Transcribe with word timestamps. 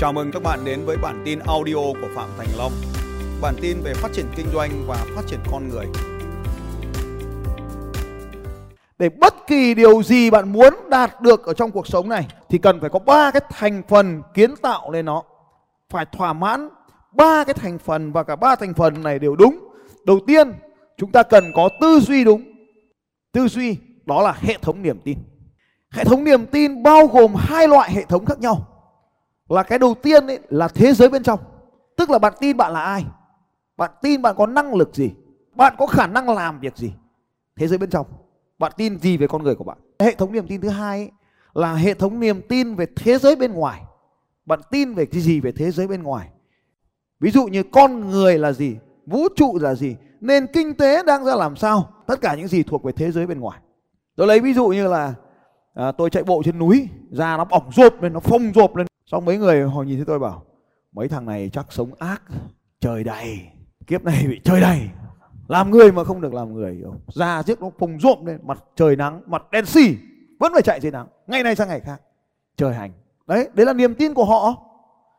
Chào 0.00 0.12
mừng 0.12 0.30
các 0.32 0.42
bạn 0.42 0.64
đến 0.64 0.84
với 0.84 0.96
bản 0.96 1.22
tin 1.24 1.38
audio 1.38 1.74
của 1.74 2.08
Phạm 2.14 2.28
Thành 2.38 2.48
Long. 2.58 2.72
Bản 3.40 3.54
tin 3.60 3.80
về 3.82 3.94
phát 3.94 4.12
triển 4.12 4.26
kinh 4.36 4.46
doanh 4.52 4.70
và 4.86 5.06
phát 5.14 5.22
triển 5.26 5.40
con 5.52 5.68
người. 5.68 5.86
Để 8.98 9.08
bất 9.08 9.34
kỳ 9.46 9.74
điều 9.74 10.02
gì 10.02 10.30
bạn 10.30 10.52
muốn 10.52 10.74
đạt 10.90 11.20
được 11.20 11.44
ở 11.44 11.52
trong 11.54 11.70
cuộc 11.70 11.86
sống 11.86 12.08
này 12.08 12.26
thì 12.48 12.58
cần 12.58 12.80
phải 12.80 12.90
có 12.90 12.98
ba 12.98 13.30
cái 13.30 13.42
thành 13.50 13.82
phần 13.88 14.22
kiến 14.34 14.54
tạo 14.62 14.90
lên 14.90 15.04
nó. 15.04 15.22
Phải 15.90 16.06
thỏa 16.12 16.32
mãn 16.32 16.68
ba 17.12 17.44
cái 17.44 17.54
thành 17.54 17.78
phần 17.78 18.12
và 18.12 18.22
cả 18.22 18.36
ba 18.36 18.56
thành 18.56 18.74
phần 18.74 19.02
này 19.02 19.18
đều 19.18 19.36
đúng. 19.36 19.58
Đầu 20.06 20.20
tiên, 20.26 20.52
chúng 20.96 21.12
ta 21.12 21.22
cần 21.22 21.52
có 21.54 21.68
tư 21.80 22.00
duy 22.00 22.24
đúng. 22.24 22.42
Tư 23.32 23.48
duy 23.48 23.76
đó 24.06 24.22
là 24.22 24.36
hệ 24.40 24.56
thống 24.62 24.82
niềm 24.82 25.00
tin. 25.04 25.18
Hệ 25.90 26.04
thống 26.04 26.24
niềm 26.24 26.46
tin 26.46 26.82
bao 26.82 27.06
gồm 27.06 27.34
hai 27.34 27.68
loại 27.68 27.92
hệ 27.92 28.04
thống 28.04 28.24
khác 28.24 28.38
nhau 28.38 28.66
là 29.50 29.62
cái 29.62 29.78
đầu 29.78 29.94
tiên 30.02 30.26
ấy 30.26 30.38
là 30.48 30.68
thế 30.68 30.92
giới 30.92 31.08
bên 31.08 31.22
trong. 31.22 31.40
Tức 31.96 32.10
là 32.10 32.18
bạn 32.18 32.32
tin 32.40 32.56
bạn 32.56 32.72
là 32.72 32.80
ai? 32.80 33.04
Bạn 33.76 33.90
tin 34.02 34.22
bạn 34.22 34.34
có 34.38 34.46
năng 34.46 34.74
lực 34.74 34.94
gì? 34.94 35.12
Bạn 35.54 35.74
có 35.78 35.86
khả 35.86 36.06
năng 36.06 36.28
làm 36.28 36.60
việc 36.60 36.76
gì? 36.76 36.92
Thế 37.56 37.68
giới 37.68 37.78
bên 37.78 37.90
trong. 37.90 38.06
Bạn 38.58 38.72
tin 38.76 38.98
gì 38.98 39.16
về 39.16 39.26
con 39.26 39.42
người 39.42 39.54
của 39.54 39.64
bạn? 39.64 39.78
Hệ 39.98 40.14
thống 40.14 40.32
niềm 40.32 40.46
tin 40.46 40.60
thứ 40.60 40.68
hai 40.68 40.98
ấy, 40.98 41.10
là 41.54 41.74
hệ 41.74 41.94
thống 41.94 42.20
niềm 42.20 42.40
tin 42.48 42.74
về 42.74 42.86
thế 42.96 43.18
giới 43.18 43.36
bên 43.36 43.52
ngoài. 43.52 43.82
Bạn 44.46 44.60
tin 44.70 44.94
về 44.94 45.06
cái 45.06 45.20
gì 45.20 45.40
về 45.40 45.52
thế 45.52 45.70
giới 45.70 45.86
bên 45.86 46.02
ngoài? 46.02 46.28
Ví 47.20 47.30
dụ 47.30 47.46
như 47.46 47.62
con 47.62 48.10
người 48.10 48.38
là 48.38 48.52
gì? 48.52 48.76
Vũ 49.06 49.28
trụ 49.36 49.58
là 49.60 49.74
gì? 49.74 49.96
Nền 50.20 50.46
kinh 50.46 50.74
tế 50.74 51.02
đang 51.02 51.24
ra 51.24 51.34
làm 51.34 51.56
sao? 51.56 51.90
Tất 52.06 52.20
cả 52.20 52.34
những 52.34 52.48
gì 52.48 52.62
thuộc 52.62 52.84
về 52.84 52.92
thế 52.92 53.10
giới 53.10 53.26
bên 53.26 53.40
ngoài. 53.40 53.60
Tôi 54.16 54.26
lấy 54.26 54.40
ví 54.40 54.52
dụ 54.52 54.68
như 54.68 54.88
là 54.88 55.14
à, 55.74 55.92
tôi 55.92 56.10
chạy 56.10 56.22
bộ 56.22 56.42
trên 56.44 56.58
núi 56.58 56.88
da 57.10 57.36
nó 57.36 57.44
bỏng 57.44 57.70
rộp 57.72 58.02
lên 58.02 58.12
nó 58.12 58.20
phồng 58.20 58.52
rộp 58.52 58.76
lên 58.76 58.86
xong 59.10 59.24
mấy 59.24 59.38
người 59.38 59.62
họ 59.62 59.82
nhìn 59.82 59.96
thấy 59.96 60.04
tôi 60.04 60.18
bảo 60.18 60.42
mấy 60.92 61.08
thằng 61.08 61.26
này 61.26 61.50
chắc 61.52 61.66
sống 61.72 61.94
ác 61.98 62.22
trời 62.80 63.04
đầy. 63.04 63.40
Kiếp 63.86 64.04
này 64.04 64.26
bị 64.28 64.40
trời 64.44 64.60
đầy. 64.60 64.80
Làm 65.48 65.70
người 65.70 65.92
mà 65.92 66.04
không 66.04 66.20
được 66.20 66.34
làm 66.34 66.54
người 66.54 66.82
da 67.14 67.42
trước 67.42 67.62
nó 67.62 67.70
phùng 67.78 68.00
rộm 68.00 68.26
lên 68.26 68.38
mặt 68.42 68.64
trời 68.76 68.96
nắng 68.96 69.22
mặt 69.26 69.50
đen 69.50 69.66
xì 69.66 69.96
vẫn 70.40 70.52
phải 70.52 70.62
chạy 70.62 70.80
dưới 70.80 70.92
nắng. 70.92 71.06
Ngày 71.26 71.42
nay 71.42 71.56
sang 71.56 71.68
ngày 71.68 71.80
khác 71.80 72.02
trời 72.56 72.74
hành. 72.74 72.92
Đấy 73.26 73.48
đấy 73.54 73.66
là 73.66 73.72
niềm 73.72 73.94
tin 73.94 74.14
của 74.14 74.24
họ. 74.24 74.54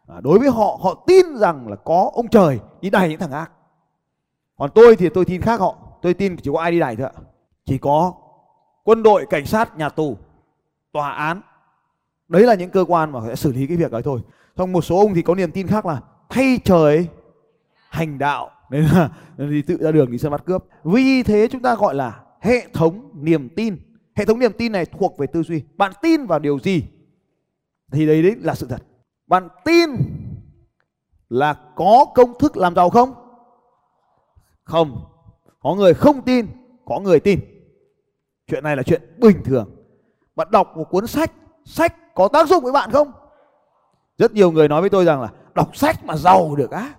À, 0.08 0.16
đối 0.22 0.40
với 0.40 0.50
họ 0.50 0.80
họ 0.82 1.04
tin 1.08 1.26
rằng 1.36 1.68
là 1.68 1.76
có 1.76 2.12
ông 2.14 2.28
trời 2.28 2.60
đi 2.82 2.90
đày 2.90 3.10
những 3.10 3.20
thằng 3.20 3.32
ác. 3.32 3.52
Còn 4.58 4.70
tôi 4.76 4.96
thì 4.96 5.10
tôi 5.10 5.26
tin 5.26 5.42
khác 5.42 5.60
họ. 5.60 5.78
Tôi 6.02 6.14
tin 6.14 6.38
chỉ 6.38 6.52
có 6.54 6.60
ai 6.60 6.72
đi 6.72 6.80
đày 6.80 6.96
thôi 6.96 7.10
ạ. 7.16 7.22
Chỉ 7.66 7.78
có 7.78 8.14
quân 8.84 9.04
đội 9.04 9.26
cảnh 9.30 9.46
sát 9.46 9.78
nhà 9.78 9.90
tù 9.90 10.18
tòa 10.94 11.12
án 11.12 11.42
đấy 12.32 12.44
là 12.44 12.54
những 12.54 12.70
cơ 12.70 12.86
quan 12.88 13.12
mà 13.12 13.20
sẽ 13.28 13.36
xử 13.36 13.54
lý 13.54 13.68
cái 13.68 13.78
việc 13.78 13.92
ấy 13.92 14.04
thôi. 14.04 14.22
Xong 14.58 14.72
một 14.72 14.82
số 14.82 14.98
ông 14.98 15.14
thì 15.14 15.22
có 15.22 15.36
niềm 15.36 15.52
tin 15.52 15.68
khác 15.68 15.86
là 15.86 16.02
thay 16.30 16.60
trời 16.64 17.08
hành 17.90 18.18
đạo. 18.18 18.52
Nên 18.70 18.84
là 18.84 19.10
đi 19.38 19.62
tự 19.62 19.78
ra 19.82 19.92
đường 19.92 20.12
đi 20.12 20.18
săn 20.18 20.32
bắt 20.32 20.46
cướp. 20.46 20.66
Vì 20.84 21.24
thế 21.24 21.48
chúng 21.52 21.62
ta 21.62 21.76
gọi 21.76 21.96
là 21.96 22.24
hệ 22.42 22.68
thống 22.74 23.10
niềm 23.14 23.50
tin. 23.50 23.78
Hệ 24.16 24.26
thống 24.26 24.40
niềm 24.40 24.52
tin 24.58 24.72
này 24.72 24.86
thuộc 24.86 25.18
về 25.18 25.28
tư 25.28 25.44
duy. 25.44 25.64
Bạn 25.78 25.92
tin 26.02 26.26
vào 26.26 26.40
điều 26.40 26.60
gì 26.60 26.84
thì 27.92 28.08
đấy 28.08 28.24
đấy 28.24 28.36
là 28.42 28.56
sự 28.56 28.68
thật. 28.68 28.84
Bạn 29.28 29.48
tin 29.66 29.90
là 31.30 31.54
có 31.76 32.06
công 32.16 32.38
thức 32.40 32.58
làm 32.58 32.76
giàu 32.76 32.90
không? 32.90 33.14
Không. 34.64 35.06
Có 35.60 35.76
người 35.76 35.94
không 35.94 36.22
tin, 36.22 36.48
có 36.86 37.00
người 37.00 37.20
tin. 37.20 37.40
Chuyện 38.48 38.64
này 38.64 38.76
là 38.76 38.84
chuyện 38.84 39.02
bình 39.18 39.44
thường. 39.44 39.70
Bạn 40.36 40.48
đọc 40.52 40.78
một 40.78 40.84
cuốn 40.90 41.08
sách 41.08 41.32
sách 41.66 41.96
có 42.16 42.28
tác 42.28 42.48
dụng 42.48 42.64
với 42.64 42.74
bạn 42.74 42.92
không? 42.92 43.12
Rất 44.18 44.34
nhiều 44.34 44.52
người 44.52 44.68
nói 44.68 44.82
với 44.82 44.90
tôi 44.90 45.06
rằng 45.06 45.22
là 45.22 45.30
đọc 45.54 45.76
sách 45.76 46.06
mà 46.06 46.16
giàu 46.16 46.56
được 46.56 46.72
á. 46.72 46.94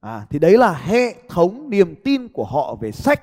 À 0.00 0.26
thì 0.30 0.38
đấy 0.38 0.58
là 0.58 0.72
hệ 0.72 1.14
thống 1.28 1.70
niềm 1.70 1.94
tin 2.04 2.28
của 2.28 2.44
họ 2.44 2.74
về 2.74 2.92
sách. 2.92 3.22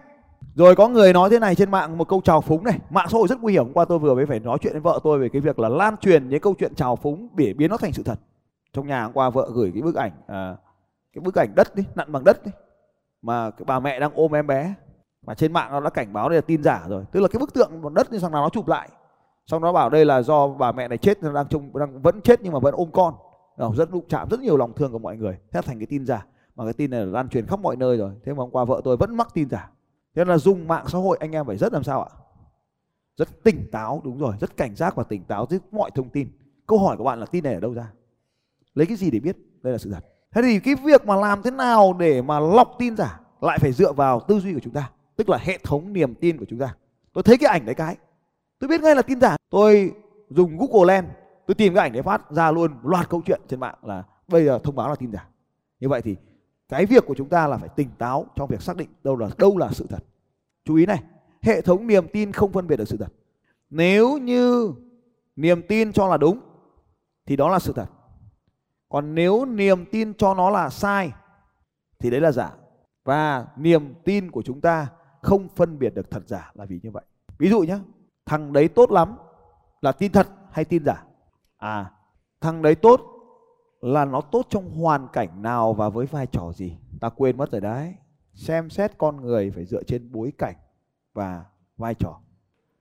Rồi 0.55 0.75
có 0.75 0.87
người 0.87 1.13
nói 1.13 1.29
thế 1.29 1.39
này 1.39 1.55
trên 1.55 1.71
mạng 1.71 1.97
một 1.97 2.07
câu 2.07 2.21
chào 2.23 2.41
phúng 2.41 2.63
này. 2.63 2.79
Mạng 2.89 3.07
xã 3.09 3.17
hội 3.17 3.27
rất 3.27 3.41
nguy 3.41 3.53
hiểm. 3.53 3.63
Hôm 3.63 3.73
qua 3.73 3.85
tôi 3.85 3.99
vừa 3.99 4.15
mới 4.15 4.25
phải 4.25 4.39
nói 4.39 4.57
chuyện 4.61 4.73
với 4.73 4.81
vợ 4.81 4.99
tôi 5.03 5.19
về 5.19 5.29
cái 5.29 5.41
việc 5.41 5.59
là 5.59 5.69
lan 5.69 5.97
truyền 5.97 6.29
những 6.29 6.39
câu 6.39 6.55
chuyện 6.59 6.75
chào 6.75 6.95
phúng 6.95 7.29
để 7.35 7.53
biến 7.53 7.69
nó 7.69 7.77
thành 7.77 7.93
sự 7.93 8.03
thật. 8.03 8.19
Trong 8.73 8.87
nhà 8.87 9.03
hôm 9.03 9.13
qua 9.13 9.29
vợ 9.29 9.49
gửi 9.53 9.71
cái 9.73 9.81
bức 9.81 9.95
ảnh 9.95 10.11
à, 10.27 10.55
cái 11.13 11.21
bức 11.21 11.35
ảnh 11.35 11.55
đất 11.55 11.75
đi 11.75 11.83
nặn 11.95 12.11
bằng 12.11 12.23
đất 12.23 12.45
đi 12.45 12.51
mà 13.21 13.51
cái 13.51 13.65
bà 13.65 13.79
mẹ 13.79 13.99
đang 13.99 14.11
ôm 14.15 14.35
em 14.35 14.47
bé. 14.47 14.73
Mà 15.25 15.33
trên 15.33 15.53
mạng 15.53 15.71
nó 15.71 15.79
đã 15.79 15.89
cảnh 15.89 16.13
báo 16.13 16.29
đây 16.29 16.35
là 16.35 16.41
tin 16.41 16.63
giả 16.63 16.81
rồi. 16.89 17.05
Tức 17.11 17.19
là 17.19 17.27
cái 17.27 17.39
bức 17.39 17.53
tượng 17.53 17.81
bằng 17.81 17.93
đất 17.93 18.11
đi 18.11 18.19
thằng 18.19 18.31
nào 18.31 18.41
nó 18.41 18.49
chụp 18.49 18.67
lại 18.67 18.89
xong 19.47 19.61
nó 19.61 19.73
bảo 19.73 19.89
đây 19.89 20.05
là 20.05 20.21
do 20.21 20.47
bà 20.47 20.71
mẹ 20.71 20.87
này 20.87 20.97
chết, 20.97 21.21
đang 21.21 21.47
trông, 21.47 21.77
đang 21.79 22.01
vẫn 22.01 22.21
chết 22.21 22.39
nhưng 22.43 22.53
mà 22.53 22.59
vẫn 22.59 22.73
ôm 22.77 22.89
con. 22.91 23.13
Rất 23.75 23.91
đụng 23.91 24.05
chạm, 24.09 24.29
rất 24.29 24.39
nhiều 24.39 24.57
lòng 24.57 24.73
thương 24.73 24.91
của 24.91 24.99
mọi 24.99 25.17
người. 25.17 25.37
Thế 25.51 25.61
thành 25.61 25.79
cái 25.79 25.85
tin 25.85 26.05
giả. 26.05 26.25
Mà 26.55 26.63
cái 26.63 26.73
tin 26.73 26.91
này 26.91 27.05
lan 27.05 27.29
truyền 27.29 27.45
khắp 27.45 27.59
mọi 27.59 27.75
nơi 27.75 27.97
rồi. 27.97 28.11
Thế 28.25 28.33
mà 28.33 28.37
hôm 28.37 28.51
qua 28.51 28.65
vợ 28.65 28.81
tôi 28.83 28.97
vẫn 28.97 29.15
mắc 29.15 29.27
tin 29.33 29.49
giả. 29.49 29.71
Thế 30.15 30.25
là 30.25 30.37
dùng 30.37 30.67
mạng 30.67 30.85
xã 30.87 30.97
hội, 30.97 31.17
anh 31.19 31.31
em 31.31 31.45
phải 31.45 31.57
rất 31.57 31.73
làm 31.73 31.83
sao 31.83 32.03
ạ? 32.03 32.09
Rất 33.17 33.43
tỉnh 33.43 33.67
táo, 33.71 34.01
đúng 34.03 34.19
rồi. 34.19 34.35
Rất 34.39 34.57
cảnh 34.57 34.75
giác 34.75 34.95
và 34.95 35.03
tỉnh 35.03 35.23
táo 35.23 35.45
với 35.45 35.59
mọi 35.71 35.91
thông 35.95 36.09
tin. 36.09 36.31
Câu 36.67 36.79
hỏi 36.79 36.97
của 36.97 37.03
bạn 37.03 37.19
là 37.19 37.25
tin 37.25 37.43
này 37.43 37.53
ở 37.53 37.59
đâu 37.59 37.73
ra? 37.73 37.91
Lấy 38.73 38.87
cái 38.87 38.97
gì 38.97 39.11
để 39.11 39.19
biết? 39.19 39.37
Đây 39.61 39.73
là 39.73 39.77
sự 39.77 39.91
thật. 39.91 40.05
Thế 40.31 40.41
thì 40.41 40.59
cái 40.59 40.75
việc 40.75 41.05
mà 41.05 41.15
làm 41.15 41.41
thế 41.41 41.51
nào 41.51 41.93
để 41.93 42.21
mà 42.21 42.39
lọc 42.39 42.75
tin 42.79 42.97
giả 42.97 43.19
lại 43.41 43.59
phải 43.61 43.71
dựa 43.71 43.93
vào 43.93 44.19
tư 44.19 44.39
duy 44.39 44.53
của 44.53 44.59
chúng 44.63 44.73
ta? 44.73 44.91
Tức 45.15 45.29
là 45.29 45.37
hệ 45.37 45.57
thống 45.63 45.93
niềm 45.93 46.15
tin 46.15 46.37
của 46.37 46.45
chúng 46.49 46.59
ta. 46.59 46.75
Tôi 47.13 47.23
thấy 47.23 47.37
cái 47.37 47.51
ảnh 47.51 47.65
đấy 47.65 47.75
cái 47.75 47.97
tôi 48.61 48.67
biết 48.67 48.81
ngay 48.81 48.95
là 48.95 49.01
tin 49.01 49.21
giả. 49.21 49.35
Tôi 49.49 49.93
dùng 50.29 50.57
google 50.57 50.93
lens, 50.93 51.09
tôi 51.47 51.55
tìm 51.55 51.73
cái 51.73 51.81
ảnh 51.83 51.93
đấy 51.93 52.01
phát 52.01 52.31
ra 52.31 52.51
luôn, 52.51 52.71
loạt 52.83 53.09
câu 53.09 53.21
chuyện 53.25 53.41
trên 53.47 53.59
mạng 53.59 53.75
là 53.83 54.03
bây 54.27 54.45
giờ 54.45 54.59
thông 54.63 54.75
báo 54.75 54.89
là 54.89 54.95
tin 54.95 55.11
giả. 55.11 55.27
Như 55.79 55.89
vậy 55.89 56.01
thì 56.01 56.15
cái 56.69 56.85
việc 56.85 57.05
của 57.07 57.15
chúng 57.17 57.29
ta 57.29 57.47
là 57.47 57.57
phải 57.57 57.69
tỉnh 57.69 57.89
táo 57.97 58.25
trong 58.35 58.49
việc 58.49 58.61
xác 58.61 58.77
định 58.77 58.89
đâu 59.03 59.17
là 59.17 59.29
đâu 59.37 59.57
là 59.57 59.69
sự 59.71 59.85
thật. 59.89 60.03
Chú 60.65 60.75
ý 60.75 60.85
này, 60.85 61.03
hệ 61.41 61.61
thống 61.61 61.87
niềm 61.87 62.07
tin 62.07 62.31
không 62.31 62.51
phân 62.51 62.67
biệt 62.67 62.75
được 62.75 62.87
sự 62.87 62.97
thật. 62.97 63.13
Nếu 63.69 64.17
như 64.17 64.73
niềm 65.35 65.61
tin 65.67 65.93
cho 65.93 66.07
là 66.07 66.17
đúng, 66.17 66.39
thì 67.25 67.35
đó 67.35 67.49
là 67.49 67.59
sự 67.59 67.73
thật. 67.73 67.87
Còn 68.89 69.15
nếu 69.15 69.45
niềm 69.45 69.85
tin 69.85 70.13
cho 70.13 70.33
nó 70.33 70.49
là 70.49 70.69
sai, 70.69 71.11
thì 71.99 72.09
đấy 72.09 72.21
là 72.21 72.31
giả. 72.31 72.51
Và 73.03 73.47
niềm 73.57 73.93
tin 74.03 74.31
của 74.31 74.41
chúng 74.41 74.61
ta 74.61 74.87
không 75.21 75.47
phân 75.55 75.79
biệt 75.79 75.95
được 75.95 76.11
thật 76.11 76.23
giả 76.27 76.51
là 76.53 76.65
vì 76.65 76.79
như 76.83 76.91
vậy. 76.91 77.03
Ví 77.37 77.49
dụ 77.49 77.61
nhé 77.61 77.79
thằng 78.31 78.53
đấy 78.53 78.67
tốt 78.67 78.91
lắm. 78.91 79.15
Là 79.81 79.91
tin 79.91 80.11
thật 80.11 80.27
hay 80.51 80.65
tin 80.65 80.85
giả? 80.85 81.03
À. 81.57 81.91
Thằng 82.41 82.61
đấy 82.61 82.75
tốt 82.75 83.01
là 83.81 84.05
nó 84.05 84.21
tốt 84.21 84.45
trong 84.49 84.69
hoàn 84.81 85.07
cảnh 85.13 85.41
nào 85.41 85.73
và 85.73 85.89
với 85.89 86.05
vai 86.05 86.27
trò 86.27 86.51
gì? 86.51 86.77
Ta 87.01 87.09
quên 87.09 87.37
mất 87.37 87.51
rồi 87.51 87.61
đấy. 87.61 87.95
Xem 88.33 88.69
xét 88.69 88.97
con 88.97 89.21
người 89.21 89.51
phải 89.55 89.65
dựa 89.65 89.83
trên 89.83 90.11
bối 90.11 90.33
cảnh 90.37 90.55
và 91.13 91.45
vai 91.77 91.95
trò. 91.95 92.19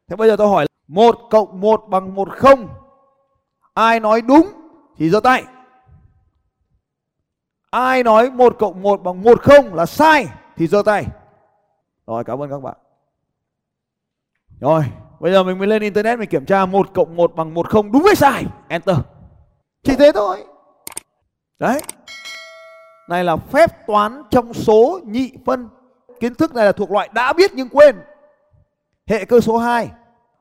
Thế 0.08 0.16
bây 0.16 0.28
giờ 0.28 0.36
tôi 0.36 0.48
hỏi 0.48 0.66
một 0.88 1.18
cộng 1.30 1.60
một 1.60 1.84
bằng 1.88 2.14
một 2.14 2.28
không. 2.36 2.68
Ai 3.74 4.00
nói 4.00 4.20
đúng 4.20 4.46
thì 4.96 5.10
giơ 5.10 5.20
tay. 5.20 5.44
Ai 7.70 8.02
nói 8.02 8.30
một 8.30 8.56
cộng 8.58 8.82
một 8.82 9.02
bằng 9.02 9.22
một 9.22 9.42
không 9.42 9.74
là 9.74 9.86
sai 9.86 10.26
thì 10.56 10.66
giơ 10.66 10.82
tay. 10.82 11.06
Rồi 12.06 12.24
cảm 12.24 12.42
ơn 12.42 12.50
các 12.50 12.62
bạn. 12.62 12.76
Rồi 14.60 14.84
Bây 15.20 15.32
giờ 15.32 15.42
mình 15.42 15.58
mới 15.58 15.68
lên 15.68 15.82
internet, 15.82 16.18
mình 16.18 16.28
kiểm 16.28 16.44
tra 16.44 16.66
1 16.66 16.94
cộng 16.94 17.16
1 17.16 17.36
bằng 17.36 17.54
1 17.54 17.68
không 17.68 17.92
đúng 17.92 18.04
hay 18.04 18.14
sai. 18.14 18.44
Enter. 18.68 18.96
Chỉ 19.82 19.96
thế 19.96 20.12
thôi. 20.14 20.44
Đấy. 21.58 21.80
Này 23.08 23.24
là 23.24 23.36
phép 23.36 23.86
toán 23.86 24.22
trong 24.30 24.54
số 24.54 25.00
nhị 25.04 25.32
phân. 25.46 25.68
Kiến 26.20 26.34
thức 26.34 26.54
này 26.54 26.64
là 26.64 26.72
thuộc 26.72 26.90
loại 26.90 27.08
đã 27.12 27.32
biết 27.32 27.50
nhưng 27.54 27.68
quên. 27.68 27.96
Hệ 29.06 29.24
cơ 29.24 29.40
số 29.40 29.58
2. 29.58 29.90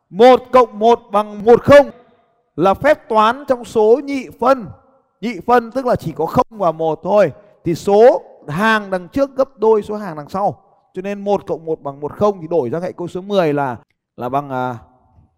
1 0.09 0.41
cộng 0.51 0.79
1 0.79 0.99
bằng 1.11 1.45
1 1.45 1.63
không 1.63 1.89
là 2.55 2.73
phép 2.73 3.09
toán 3.09 3.45
trong 3.47 3.65
số 3.65 3.99
nhị 4.03 4.27
phân. 4.39 4.67
Nhị 5.21 5.39
phân 5.47 5.71
tức 5.71 5.85
là 5.85 5.95
chỉ 5.95 6.11
có 6.11 6.25
0 6.25 6.45
và 6.49 6.71
1 6.71 6.99
thôi. 7.03 7.31
Thì 7.63 7.75
số 7.75 8.21
hàng 8.47 8.89
đằng 8.89 9.07
trước 9.07 9.35
gấp 9.35 9.57
đôi 9.57 9.83
số 9.83 9.95
hàng 9.95 10.17
đằng 10.17 10.29
sau. 10.29 10.63
Cho 10.93 11.01
nên 11.01 11.23
1 11.23 11.47
cộng 11.47 11.65
1 11.65 11.81
bằng 11.81 11.99
1 11.99 12.13
không 12.13 12.41
thì 12.41 12.47
đổi 12.47 12.69
ra 12.69 12.79
hệ 12.79 12.91
cơ 12.91 13.07
số 13.07 13.21
10 13.21 13.53
là 13.53 13.77
là 14.19 14.29
bằng 14.29 14.49
à, 14.49 14.75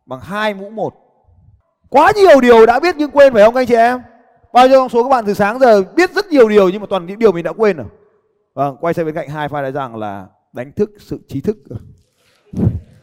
bằng 0.06 0.20
hai 0.20 0.54
mũ 0.54 0.70
một. 0.70 0.94
Quá 1.90 2.12
nhiều 2.16 2.42
điều 2.42 2.66
đã 2.66 2.80
biết 2.80 2.96
nhưng 2.98 3.12
quên 3.12 3.34
phải 3.34 3.44
không 3.44 3.54
các 3.54 3.60
anh 3.60 3.68
chị 3.68 3.76
em? 3.76 4.02
Bao 4.54 4.68
nhiêu 4.68 4.80
trong 4.80 4.90
số 4.90 5.04
các 5.04 5.10
bạn 5.10 5.26
từ 5.26 5.34
sáng 5.34 5.60
giờ 5.60 5.84
biết 5.96 6.12
rất 6.12 6.28
nhiều 6.28 6.50
điều 6.50 6.70
nhưng 6.70 6.82
mà 6.82 6.88
toàn 6.90 7.06
những 7.06 7.20
điều 7.20 7.32
mình 7.32 7.44
đã 7.44 7.54
quên 7.58 7.78
rồi. 7.78 7.86
Vâng 8.54 8.78
quay 8.82 8.94
sang 8.94 9.06
bên 9.06 9.16
cạnh 9.16 9.30
hai 9.30 9.48
file 9.48 9.62
nói 9.62 9.72
rằng 9.72 9.96
là 9.96 10.26
đánh 10.54 10.72
thức 10.76 10.90
sự 11.00 11.20
trí 11.28 11.42
thức. 11.42 11.58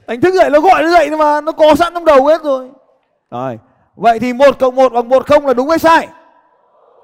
Đánh 0.06 0.20
thức 0.20 0.34
dậy 0.34 0.50
nó 0.50 0.60
gọi 0.60 0.82
nó 0.82 0.90
dậy 0.90 1.10
mà 1.10 1.40
nó 1.40 1.52
có 1.52 1.74
sẵn 1.74 1.94
trong 1.94 2.04
đầu 2.04 2.26
hết 2.26 2.42
rồi. 2.42 2.70
Rồi 3.30 3.58
vậy 3.96 4.18
thì 4.18 4.32
một 4.32 4.58
cộng 4.58 4.74
một 4.74 4.92
bằng 4.92 5.08
một 5.08 5.26
không 5.26 5.46
là 5.46 5.54
đúng 5.54 5.68
hay 5.68 5.78
sai? 5.78 6.08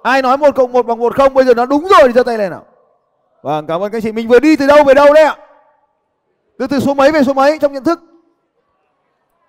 Ai 0.03 0.23
nói 0.23 0.37
một 0.37 0.57
cộng 0.57 0.73
một 0.73 0.87
bằng 0.87 0.99
một 0.99 1.17
không 1.17 1.35
bây 1.35 1.45
giờ 1.45 1.55
nó 1.55 1.67
đúng 1.67 1.89
rồi 1.89 2.03
thì 2.07 2.13
giơ 2.13 2.23
tay 2.23 2.39
lên 2.39 2.51
nào. 2.51 2.65
Vâng 3.43 3.67
cảm 3.67 3.83
ơn 3.83 3.93
các 3.93 4.03
chị. 4.03 4.13
Mình 4.13 4.29
vừa 4.29 4.41
đi 4.41 4.57
từ 4.57 4.67
đâu 4.67 4.85
về 4.85 4.95
đâu 4.95 5.15
đấy 5.15 5.25
ạ? 5.25 5.37
Từ 6.59 6.67
từ 6.67 6.81
số 6.81 6.95
mấy 6.95 7.13
về 7.13 7.23
số 7.23 7.35
mấy 7.35 7.59
trong 7.59 7.73
nhận 7.73 7.85
thức. 7.85 8.01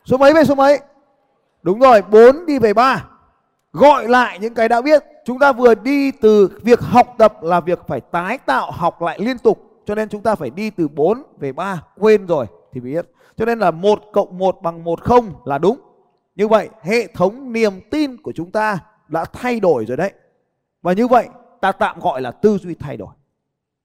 Số 0.05 0.17
mấy 0.17 0.33
về 0.33 0.43
số 0.43 0.55
mấy? 0.55 0.79
Đúng 1.61 1.79
rồi, 1.79 2.01
4 2.01 2.45
đi 2.45 2.59
về 2.59 2.73
3. 2.73 3.05
gọi 3.73 4.07
lại 4.07 4.39
những 4.39 4.53
cái 4.53 4.69
đã 4.69 4.81
biết 4.81 5.03
chúng 5.25 5.39
ta 5.39 5.51
vừa 5.51 5.75
đi 5.75 6.11
từ 6.11 6.59
việc 6.63 6.79
học 6.81 7.15
tập 7.17 7.33
là 7.41 7.59
việc 7.59 7.79
phải 7.87 8.01
tái 8.01 8.37
tạo 8.37 8.71
học 8.71 9.01
lại 9.01 9.19
liên 9.19 9.37
tục. 9.37 9.81
Cho 9.85 9.95
nên 9.95 10.09
chúng 10.09 10.21
ta 10.21 10.35
phải 10.35 10.49
đi 10.49 10.69
từ 10.69 10.87
4 10.87 11.23
về 11.39 11.51
3 11.51 11.83
quên 11.97 12.25
rồi 12.25 12.45
thì 12.73 12.79
biết. 12.79 13.11
Cho 13.37 13.45
nên 13.45 13.59
là 13.59 13.71
một 13.71 13.99
cộng 14.13 14.37
một 14.37 14.61
bằng 14.61 14.83
một 14.83 15.01
không 15.01 15.33
là 15.45 15.57
đúng. 15.57 15.79
Như 16.35 16.47
vậy 16.47 16.69
hệ 16.81 17.07
thống 17.07 17.53
niềm 17.53 17.81
tin 17.91 18.21
của 18.21 18.31
chúng 18.35 18.51
ta 18.51 18.79
đã 19.07 19.25
thay 19.25 19.59
đổi 19.59 19.85
rồi 19.85 19.97
đấy. 19.97 20.11
Và 20.81 20.93
như 20.93 21.07
vậy 21.07 21.27
ta 21.61 21.71
tạm 21.71 21.99
gọi 21.99 22.21
là 22.21 22.31
tư 22.31 22.57
duy 22.57 22.75
thay 22.75 22.97
đổi. 22.97 23.13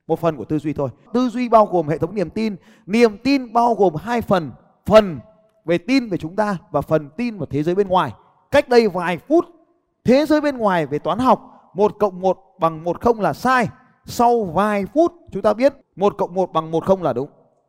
Một 0.06 0.20
phần 0.20 0.36
của 0.36 0.44
tư 0.44 0.58
duy 0.58 0.72
thôi. 0.72 0.88
Tư 1.12 1.28
duy 1.28 1.48
bao 1.48 1.66
gồm 1.66 1.88
hệ 1.88 1.98
thống 1.98 2.14
niềm 2.14 2.30
tin. 2.30 2.56
Niềm 2.86 3.18
tin 3.18 3.52
bao 3.52 3.74
gồm 3.74 3.94
hai 3.94 4.20
phần. 4.20 4.50
Phần 4.86 5.18
về 5.64 5.78
tin 5.78 6.08
về 6.08 6.18
chúng 6.18 6.36
ta 6.36 6.56
và 6.70 6.80
phần 6.80 7.08
tin 7.16 7.38
vào 7.38 7.46
thế 7.46 7.62
giới 7.62 7.74
bên 7.74 7.88
ngoài. 7.88 8.12
Cách 8.50 8.68
đây 8.68 8.88
vài 8.88 9.18
phút, 9.28 9.46
thế 10.04 10.26
giới 10.26 10.40
bên 10.40 10.58
ngoài 10.58 10.86
về 10.86 10.98
toán 10.98 11.18
học, 11.18 11.70
một 11.74 11.98
cộng 11.98 12.20
một 12.20 12.38
bằng 12.58 12.84
một 12.84 13.00
không 13.00 13.20
là 13.20 13.32
sai. 13.32 13.68
Sau 14.06 14.44
vài 14.44 14.84
phút, 14.94 15.12
chúng 15.32 15.42
ta 15.42 15.54
biết 15.54 15.74
một 15.96 16.14
cộng 16.18 16.34
một 16.34 16.52
bằng 16.52 16.70
một 16.70 16.84
không 16.84 17.02
là 17.02 17.12
đúng. 17.12 17.28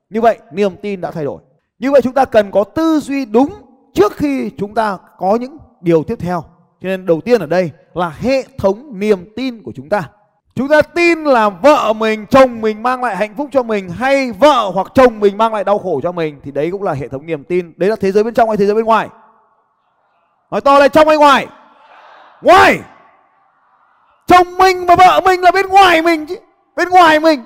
Như 0.10 0.22
vậy, 0.22 0.40
niềm 0.54 0.76
tin 0.82 1.02
đã 1.02 1.12
thay 1.12 1.26
đổi. 1.26 1.42
Như 1.80 1.92
vậy, 1.92 2.02
chúng 2.02 2.14
ta 2.14 2.26
cần 2.26 2.52
có 2.52 2.64
tư 2.64 3.00
duy 3.00 3.26
đúng 3.26 3.50
trước 3.94 4.14
khi 4.16 4.52
chúng 4.58 4.74
ta 4.74 4.98
có 5.18 5.36
những 5.36 5.58
điều 5.82 6.04
tiếp 6.04 6.16
theo. 6.20 6.44
Cho 6.82 6.88
nên 6.88 7.06
đầu 7.06 7.22
tiên 7.22 7.42
ở 7.42 7.48
đây 7.48 7.72
là 7.94 8.10
hệ 8.10 8.44
thống 8.58 9.00
niềm 9.00 9.34
tin 9.36 9.64
của 9.64 9.72
chúng 9.76 9.90
ta 9.90 10.10
chúng 10.56 10.68
ta 10.68 10.82
tin 10.82 11.24
là 11.24 11.50
vợ 11.50 11.94
mình, 11.94 12.26
chồng 12.26 12.62
mình 12.62 12.84
mang 12.84 13.04
lại 13.04 13.16
hạnh 13.16 13.36
phúc 13.38 13.50
cho 13.52 13.64
mình 13.64 13.90
hay 13.90 14.32
vợ 14.32 14.72
hoặc 14.74 14.88
chồng 14.94 15.20
mình 15.20 15.38
mang 15.38 15.54
lại 15.54 15.64
đau 15.64 15.80
khổ 15.80 16.00
cho 16.04 16.12
mình 16.12 16.40
thì 16.44 16.52
đấy 16.52 16.70
cũng 16.72 16.84
là 16.84 16.94
hệ 16.94 17.08
thống 17.08 17.26
niềm 17.26 17.44
tin. 17.44 17.74
Đấy 17.78 17.90
là 17.90 17.96
thế 17.96 18.12
giới 18.12 18.24
bên 18.24 18.34
trong 18.34 18.50
hay 18.50 18.58
thế 18.58 18.66
giới 18.66 18.76
bên 18.76 18.86
ngoài? 18.86 19.08
Nói 20.52 20.62
to 20.62 20.80
lên, 20.80 20.92
trong 20.92 21.08
hay 21.08 21.18
ngoài? 21.18 21.48
Ngoài! 22.42 22.80
Chồng 24.28 24.58
mình 24.58 24.86
và 24.86 24.96
vợ 24.96 25.22
mình 25.26 25.42
là 25.42 25.52
bên 25.52 25.68
ngoài 25.68 26.02
mình 26.02 26.26
chứ, 26.26 26.36
bên 26.76 26.90
ngoài 26.90 27.20
mình. 27.20 27.46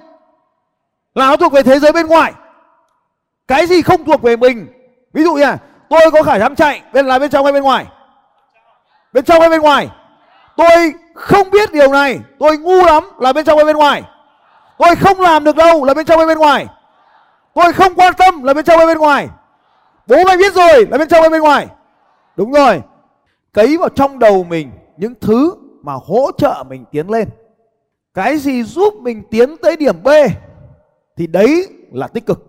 Là 1.16 1.28
nó 1.28 1.38
thuộc 1.38 1.54
về 1.54 1.64
thế 1.64 1.80
giới 1.80 1.92
bên 1.92 2.08
ngoài. 2.08 2.34
Cái 3.48 3.66
gì 3.68 3.82
không 3.82 4.06
thuộc 4.06 4.22
về 4.22 4.36
mình? 4.36 4.68
Ví 5.14 5.24
dụ 5.24 5.34
như 5.34 5.46
tôi 5.90 6.12
có 6.12 6.24
khả 6.24 6.38
năng 6.38 6.56
chạy 6.56 6.82
bên 6.94 7.06
là 7.06 7.20
bên 7.20 7.30
trong 7.30 7.46
hay 7.46 7.54
bên 7.54 7.64
ngoài? 7.64 7.86
Bên 9.14 9.26
trong 9.26 9.40
hay 9.40 9.50
bên 9.50 9.62
ngoài? 9.62 9.90
Tôi 10.58 10.94
không 11.16 11.50
biết 11.52 11.74
điều 11.74 11.92
này. 11.92 12.20
Tôi 12.40 12.58
ngu 12.58 12.86
lắm 12.86 13.04
là 13.20 13.34
bên 13.34 13.46
trong 13.46 13.58
hay 13.58 13.66
bên 13.66 13.78
ngoài. 13.78 14.04
Tôi 14.78 14.96
không 14.96 15.22
làm 15.22 15.44
được 15.44 15.56
đâu 15.56 15.84
là 15.84 15.94
bên 15.94 16.06
trong 16.06 16.18
hay 16.18 16.28
bên 16.28 16.38
ngoài. 16.38 16.68
Tôi 17.54 17.74
không 17.74 17.96
quan 17.96 18.14
tâm 18.18 18.44
là 18.44 18.54
bên 18.54 18.66
trong 18.66 18.78
hay 18.78 18.88
bên 18.88 18.98
ngoài. 18.98 19.28
Bố 20.08 20.24
mày 20.26 20.38
biết 20.38 20.54
rồi 20.54 20.88
là 20.92 20.98
bên 20.98 21.08
trong 21.08 21.22
hay 21.22 21.30
bên 21.30 21.42
ngoài. 21.42 21.68
Đúng 22.36 22.52
rồi. 22.52 22.82
Cấy 23.54 23.78
vào 23.78 23.90
trong 23.90 24.20
đầu 24.20 24.44
mình 24.44 24.72
những 24.98 25.14
thứ 25.22 25.54
mà 25.82 25.94
hỗ 26.06 26.32
trợ 26.38 26.64
mình 26.70 26.86
tiến 26.92 27.10
lên. 27.10 27.30
Cái 28.14 28.38
gì 28.38 28.64
giúp 28.64 28.94
mình 28.94 29.24
tiến 29.32 29.58
tới 29.58 29.78
điểm 29.78 30.04
b 30.04 30.08
thì 31.18 31.28
đấy 31.28 31.68
là 31.92 32.08
tích 32.08 32.26
cực. 32.26 32.40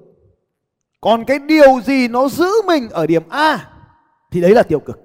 Còn 1.01 1.25
cái 1.25 1.39
điều 1.39 1.81
gì 1.85 2.09
nó 2.09 2.29
giữ 2.29 2.51
mình 2.67 2.89
ở 2.91 3.07
điểm 3.07 3.23
a 3.29 3.69
thì 4.31 4.41
đấy 4.41 4.51
là 4.51 4.63
tiêu 4.63 4.81
cực. 4.81 4.99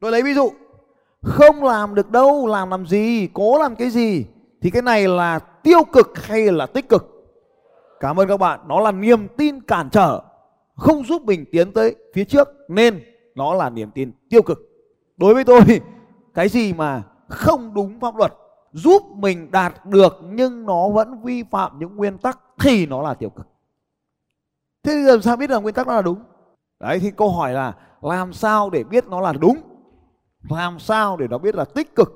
Tôi 0.00 0.12
lấy 0.12 0.22
ví 0.22 0.34
dụ 0.34 0.52
không 1.26 1.64
làm 1.64 1.94
được 1.94 2.10
đâu, 2.10 2.46
làm 2.46 2.70
làm 2.70 2.86
gì, 2.86 3.28
cố 3.32 3.58
làm 3.58 3.76
cái 3.76 3.90
gì. 3.90 4.26
Thì 4.60 4.70
cái 4.70 4.82
này 4.82 5.08
là 5.08 5.38
tiêu 5.38 5.84
cực 5.92 6.24
hay 6.26 6.52
là 6.52 6.66
tích 6.66 6.88
cực? 6.88 7.32
Cảm 8.00 8.20
ơn 8.20 8.28
các 8.28 8.36
bạn. 8.36 8.60
Nó 8.66 8.80
là 8.80 8.92
niềm 8.92 9.28
tin 9.36 9.60
cản 9.60 9.90
trở, 9.90 10.20
không 10.76 11.04
giúp 11.04 11.22
mình 11.22 11.44
tiến 11.52 11.72
tới 11.72 11.96
phía 12.14 12.24
trước. 12.24 12.48
Nên 12.68 13.00
nó 13.34 13.54
là 13.54 13.70
niềm 13.70 13.90
tin 13.90 14.12
tiêu 14.30 14.42
cực. 14.42 14.58
Đối 15.16 15.34
với 15.34 15.44
tôi, 15.44 15.60
cái 16.34 16.48
gì 16.48 16.72
mà 16.72 17.02
không 17.28 17.74
đúng 17.74 18.00
pháp 18.00 18.16
luật, 18.16 18.32
giúp 18.72 19.02
mình 19.16 19.50
đạt 19.50 19.86
được 19.86 20.16
nhưng 20.30 20.66
nó 20.66 20.88
vẫn 20.88 21.22
vi 21.22 21.42
phạm 21.50 21.78
những 21.78 21.96
nguyên 21.96 22.18
tắc 22.18 22.40
thì 22.60 22.86
nó 22.86 23.02
là 23.02 23.14
tiêu 23.14 23.30
cực. 23.30 23.46
Thế 24.82 24.92
thì 24.92 25.02
làm 25.02 25.22
sao 25.22 25.36
biết 25.36 25.50
là 25.50 25.58
nguyên 25.58 25.74
tắc 25.74 25.86
nó 25.86 25.94
là 25.94 26.02
đúng? 26.02 26.18
Đấy, 26.80 26.98
thì 26.98 27.10
câu 27.10 27.30
hỏi 27.30 27.52
là 27.52 27.74
làm 28.00 28.32
sao 28.32 28.70
để 28.70 28.84
biết 28.84 29.06
nó 29.06 29.20
là 29.20 29.32
đúng? 29.32 29.56
Làm 30.50 30.78
sao 30.78 31.16
để 31.16 31.28
nó 31.28 31.38
biết 31.38 31.54
là 31.54 31.64
tích 31.64 31.94
cực? 31.94 32.08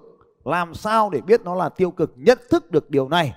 Làm 0.45 0.75
sao 0.75 1.11
để 1.11 1.21
biết 1.21 1.41
nó 1.45 1.55
là 1.55 1.69
tiêu 1.69 1.91
cực? 1.91 2.13
Nhận 2.17 2.39
thức 2.51 2.71
được 2.71 2.91
điều 2.91 3.09
này 3.09 3.35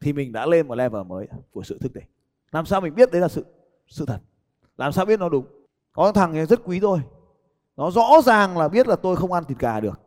thì 0.00 0.12
mình 0.12 0.32
đã 0.32 0.46
lên 0.46 0.68
một 0.68 0.74
level 0.74 1.02
mới 1.02 1.28
của 1.52 1.62
sự 1.62 1.78
thức 1.78 1.92
tỉnh. 1.94 2.04
Làm 2.52 2.66
sao 2.66 2.80
mình 2.80 2.94
biết 2.94 3.12
đấy 3.12 3.20
là 3.20 3.28
sự 3.28 3.44
sự 3.88 4.06
thật? 4.06 4.18
Làm 4.76 4.92
sao 4.92 5.04
biết 5.04 5.20
nó 5.20 5.28
đúng? 5.28 5.46
Có 5.92 6.12
thằng 6.12 6.46
rất 6.46 6.60
quý 6.64 6.80
tôi. 6.80 7.00
Nó 7.76 7.90
rõ 7.90 8.22
ràng 8.24 8.58
là 8.58 8.68
biết 8.68 8.88
là 8.88 8.96
tôi 8.96 9.16
không 9.16 9.32
ăn 9.32 9.44
thịt 9.44 9.58
gà 9.58 9.80
được. 9.80 10.00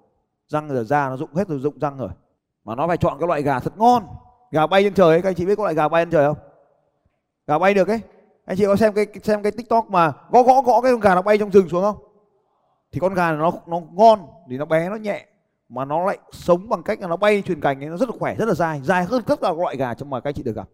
Răng 0.48 0.69
giờ 0.69 0.84
ra 0.84 1.10
nó 1.10 1.18
rụng 1.18 1.36
hết 1.36 1.48
rồi, 1.48 1.60
rụng 1.60 1.80
răng 1.80 1.98
rồi. 1.98 2.10
Mà 2.63 2.75
nó 2.75 2.88
phải 2.88 2.98
chọn 2.98 3.19
cái 3.19 3.28
loại 3.28 3.42
gà 3.42 3.60
thật 3.60 3.78
ngon. 3.78 4.04
Gà 4.51 4.68
bay 4.68 4.84
trên 4.84 4.94
trời 4.94 5.10
ấy, 5.10 5.22
các 5.22 5.30
anh 5.30 5.36
chị 5.36 5.45
biết 5.45 5.56
có 5.56 5.63
loại 5.63 5.75
gà 5.75 5.88
bay 5.88 6.06
trên 6.06 6.12
trời 6.12 6.28
không? 6.28 6.38
Gà 7.48 7.60
bay 7.60 7.74
được 7.74 7.88
ấy. 7.88 8.01
Anh 8.45 8.57
chị 8.57 8.66
có 8.66 8.75
xem 8.75 8.94
cái 8.94 9.07
xem 9.24 9.44
cái 9.44 9.51
tiktok 9.51 9.89
mà 9.89 10.13
gõ 10.30 10.44
gõ 10.44 10.62
gõ 10.62 10.81
cái 10.81 10.92
con 10.92 11.01
gà 11.01 11.16
nó 11.16 11.22
bay 11.22 11.38
trong 11.38 11.51
rừng 11.51 11.69
xuống 11.69 11.81
không? 11.84 11.98
Thì 12.97 13.01
con 13.01 13.13
gà 13.13 13.31
nó 13.31 13.51
nó 13.67 13.79
ngon 13.79 14.27
thì 14.49 14.57
nó 14.57 14.65
bé, 14.65 14.89
nó 14.89 14.95
nhẹ, 14.95 15.27
mà 15.69 15.85
nó 15.85 16.05
lại 16.05 16.17
sống 16.31 16.69
bằng 16.69 16.83
cách 16.83 16.99
là 17.01 17.07
nó 17.07 17.17
bay 17.17 17.41
truyền 17.41 17.61
cành 17.61 17.83
ấy, 17.83 17.89
nó 17.89 17.97
rất 17.97 18.09
là 18.09 18.15
khỏe, 18.19 18.35
rất 18.35 18.45
là 18.45 18.53
dài 18.53 18.81
dài 18.83 19.05
hơn 19.05 19.23
tất 19.23 19.41
cả 19.41 19.47
các 19.47 19.57
loại 19.57 19.77
gà 19.77 19.94
trong 19.94 20.09
mà 20.09 20.19
các 20.19 20.29
anh 20.29 20.33
chị 20.33 20.44
được 20.44 20.55
gặp. 20.55 20.69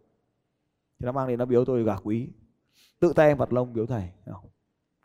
Thì 1.00 1.06
nó 1.06 1.12
mang 1.12 1.28
đến 1.28 1.40
nó 1.40 1.46
biếu 1.46 1.66
tôi 1.66 1.84
gà 1.84 1.96
quý, 2.04 2.30
tự 3.00 3.14
tay 3.14 3.28
em 3.28 3.38
vặt 3.38 3.54
lông 3.54 3.74
biếu 3.74 3.86
thầy. 3.86 4.10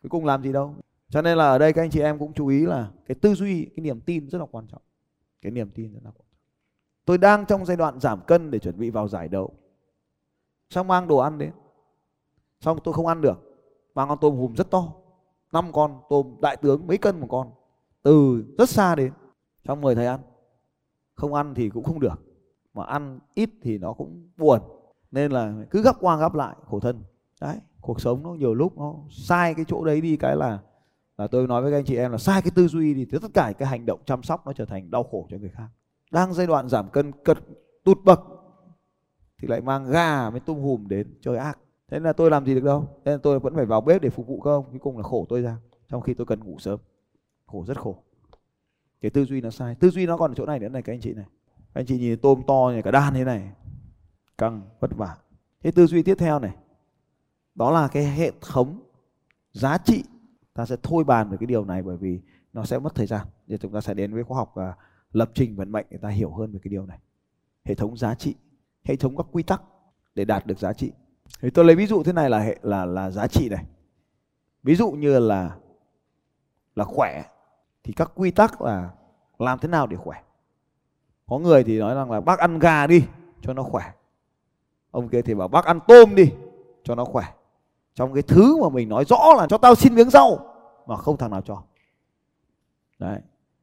Cuối 0.01 0.09
cùng 0.09 0.25
làm 0.25 0.43
gì 0.43 0.51
đâu. 0.53 0.75
Cho 1.09 1.21
nên 1.21 1.37
là 1.37 1.49
ở 1.49 1.57
đây 1.57 1.73
các 1.73 1.81
anh 1.81 1.89
chị 1.89 2.01
em 2.01 2.19
cũng 2.19 2.33
chú 2.33 2.47
ý 2.47 2.65
là 2.65 2.91
cái 3.05 3.15
tư 3.15 3.33
duy, 3.33 3.65
cái 3.65 3.83
niềm 3.83 4.01
tin 4.01 4.29
rất 4.29 4.39
là 4.39 4.45
quan 4.51 4.67
trọng. 4.67 4.81
Cái 5.41 5.51
niềm 5.51 5.69
tin 5.69 5.93
rất 5.93 5.99
là 6.03 6.11
quan 6.11 6.27
trọng. 6.31 6.39
Tôi 7.05 7.17
đang 7.17 7.45
trong 7.45 7.65
giai 7.65 7.77
đoạn 7.77 7.99
giảm 7.99 8.21
cân 8.27 8.51
để 8.51 8.59
chuẩn 8.59 8.79
bị 8.79 8.89
vào 8.89 9.07
giải 9.07 9.27
đấu. 9.27 9.53
Xong 10.69 10.87
mang 10.87 11.07
đồ 11.07 11.17
ăn 11.17 11.37
đến. 11.37 11.51
Xong 12.61 12.79
tôi 12.83 12.93
không 12.93 13.07
ăn 13.07 13.21
được. 13.21 13.39
Mang 13.95 14.09
con 14.09 14.17
tôm 14.21 14.35
hùm 14.35 14.53
rất 14.53 14.71
to 14.71 14.93
năm 15.53 15.71
con 15.71 16.01
tôm 16.09 16.35
đại 16.41 16.57
tướng 16.57 16.87
mấy 16.87 16.97
cân 16.97 17.19
một 17.19 17.27
con, 17.29 17.51
từ 18.03 18.43
rất 18.57 18.69
xa 18.69 18.95
đến 18.95 19.13
xong 19.67 19.81
mời 19.81 19.95
thầy 19.95 20.05
ăn. 20.05 20.19
Không 21.15 21.33
ăn 21.33 21.53
thì 21.55 21.69
cũng 21.69 21.83
không 21.83 21.99
được, 21.99 22.21
mà 22.73 22.83
ăn 22.83 23.19
ít 23.33 23.49
thì 23.61 23.77
nó 23.77 23.93
cũng 23.93 24.29
buồn. 24.37 24.59
Nên 25.11 25.31
là 25.31 25.53
cứ 25.69 25.81
gấp 25.81 25.95
qua 25.99 26.17
gấp 26.17 26.35
lại, 26.35 26.55
khổ 26.65 26.79
thân. 26.79 27.03
Đấy, 27.41 27.57
cuộc 27.81 28.01
sống 28.01 28.23
nó 28.23 28.29
nhiều 28.29 28.53
lúc 28.53 28.77
nó 28.77 28.95
sai 29.09 29.53
cái 29.53 29.65
chỗ 29.67 29.85
đấy 29.85 30.01
đi, 30.01 30.17
cái 30.17 30.35
là 30.35 30.59
là 31.17 31.27
tôi 31.27 31.47
nói 31.47 31.61
với 31.61 31.71
các 31.71 31.77
anh 31.77 31.85
chị 31.85 31.95
em 31.95 32.11
là 32.11 32.17
sai 32.17 32.41
cái 32.41 32.51
tư 32.55 32.67
duy 32.67 32.93
thì 32.93 33.05
tất 33.05 33.31
cả 33.33 33.53
cái 33.57 33.67
hành 33.67 33.85
động 33.85 33.99
chăm 34.05 34.23
sóc 34.23 34.45
nó 34.45 34.53
trở 34.53 34.65
thành 34.65 34.91
đau 34.91 35.03
khổ 35.03 35.27
cho 35.29 35.37
người 35.37 35.49
khác. 35.49 35.67
Đang 36.11 36.33
giai 36.33 36.47
đoạn 36.47 36.69
giảm 36.69 36.89
cân 36.89 37.11
cật 37.23 37.37
tụt 37.83 37.97
bậc 38.03 38.21
thì 39.41 39.47
lại 39.47 39.61
mang 39.61 39.85
gà 39.85 40.29
với 40.29 40.39
tôm 40.39 40.59
hùm 40.59 40.87
đến 40.87 41.17
chơi 41.21 41.37
ác 41.37 41.59
thế 41.89 41.99
là 41.99 42.13
tôi 42.13 42.29
làm 42.29 42.45
gì 42.45 42.55
được 42.55 42.63
đâu. 42.63 42.87
Thế 43.05 43.11
là 43.11 43.17
tôi 43.23 43.39
vẫn 43.39 43.55
phải 43.55 43.65
vào 43.65 43.81
bếp 43.81 44.01
để 44.01 44.09
phục 44.09 44.27
vụ 44.27 44.41
các 44.41 44.51
ông. 44.51 44.65
Cuối 44.69 44.79
cùng 44.79 44.97
là 44.97 45.03
khổ 45.03 45.25
tôi 45.29 45.41
ra, 45.41 45.57
trong 45.89 46.01
khi 46.01 46.13
tôi 46.13 46.25
cần 46.25 46.43
ngủ 46.43 46.59
sớm. 46.59 46.79
Khổ, 47.45 47.65
rất 47.65 47.77
khổ. 47.77 48.03
Cái 49.01 49.11
tư 49.11 49.25
duy 49.25 49.41
nó 49.41 49.49
sai. 49.49 49.75
Tư 49.75 49.89
duy 49.89 50.05
nó 50.05 50.17
còn 50.17 50.31
ở 50.31 50.35
chỗ 50.35 50.45
này 50.45 50.59
nữa. 50.59 50.69
Này, 50.69 50.81
các 50.81 50.93
anh 50.93 51.01
chị 51.01 51.13
này. 51.13 51.25
Anh 51.73 51.85
chị 51.85 51.97
nhìn 51.97 52.19
tôm 52.19 52.41
to 52.47 52.71
như 52.75 52.81
cả 52.81 52.91
đan 52.91 53.13
thế 53.13 53.23
này. 53.23 53.51
Căng, 54.37 54.61
vất 54.79 54.91
vả. 54.97 55.17
Cái 55.61 55.71
tư 55.71 55.87
duy 55.87 56.03
tiếp 56.03 56.15
theo 56.19 56.39
này. 56.39 56.55
Đó 57.55 57.71
là 57.71 57.87
cái 57.87 58.03
hệ 58.05 58.31
thống 58.41 58.79
giá 59.51 59.77
trị. 59.77 60.03
Ta 60.53 60.65
sẽ 60.65 60.75
thôi 60.83 61.03
bàn 61.03 61.29
về 61.29 61.37
cái 61.37 61.47
điều 61.47 61.65
này 61.65 61.83
bởi 61.83 61.97
vì 61.97 62.21
nó 62.53 62.65
sẽ 62.65 62.79
mất 62.79 62.95
thời 62.95 63.07
gian. 63.07 63.27
Giờ 63.47 63.57
chúng 63.61 63.71
ta 63.71 63.81
sẽ 63.81 63.93
đến 63.93 64.13
với 64.13 64.23
khoa 64.23 64.37
học 64.37 64.51
và 64.55 64.73
lập 65.11 65.31
trình 65.33 65.55
vận 65.55 65.71
mệnh 65.71 65.85
để 65.89 65.97
ta 65.97 66.09
hiểu 66.09 66.31
hơn 66.31 66.51
về 66.51 66.59
cái 66.63 66.69
điều 66.69 66.85
này. 66.85 66.99
Hệ 67.63 67.75
thống 67.75 67.97
giá 67.97 68.15
trị, 68.15 68.35
hệ 68.83 68.95
thống 68.95 69.17
các 69.17 69.25
quy 69.31 69.43
tắc 69.43 69.61
để 70.15 70.25
đạt 70.25 70.45
được 70.45 70.59
giá 70.59 70.73
trị 70.73 70.91
thì 71.41 71.49
tôi 71.49 71.65
lấy 71.65 71.75
ví 71.75 71.85
dụ 71.85 72.03
thế 72.03 72.13
này 72.13 72.29
là 72.29 72.39
hệ 72.39 72.57
là 72.61 72.85
là 72.85 73.11
giá 73.11 73.27
trị 73.27 73.49
này. 73.49 73.65
Ví 74.63 74.75
dụ 74.75 74.91
như 74.91 75.19
là 75.19 75.51
là 76.75 76.83
khỏe 76.83 77.23
thì 77.83 77.93
các 77.93 78.11
quy 78.15 78.31
tắc 78.31 78.61
là 78.61 78.89
làm 79.39 79.59
thế 79.59 79.67
nào 79.67 79.87
để 79.87 79.97
khỏe? 79.97 80.21
Có 81.27 81.37
người 81.37 81.63
thì 81.63 81.79
nói 81.79 81.95
rằng 81.95 82.11
là 82.11 82.21
bác 82.21 82.39
ăn 82.39 82.59
gà 82.59 82.87
đi 82.87 83.03
cho 83.41 83.53
nó 83.53 83.63
khỏe. 83.63 83.83
Ông 84.91 85.09
kia 85.09 85.21
thì 85.21 85.33
bảo 85.33 85.47
bác 85.47 85.65
ăn 85.65 85.79
tôm 85.87 86.15
đi 86.15 86.31
cho 86.83 86.95
nó 86.95 87.05
khỏe. 87.05 87.25
Trong 87.93 88.13
cái 88.13 88.23
thứ 88.23 88.63
mà 88.63 88.69
mình 88.69 88.89
nói 88.89 89.05
rõ 89.05 89.33
là 89.37 89.47
cho 89.47 89.57
tao 89.57 89.75
xin 89.75 89.95
miếng 89.95 90.09
rau 90.09 90.39
mà 90.87 90.95
không 90.95 91.17
thằng 91.17 91.31
nào 91.31 91.41
cho. 91.41 91.63
Đấy. 92.99 93.19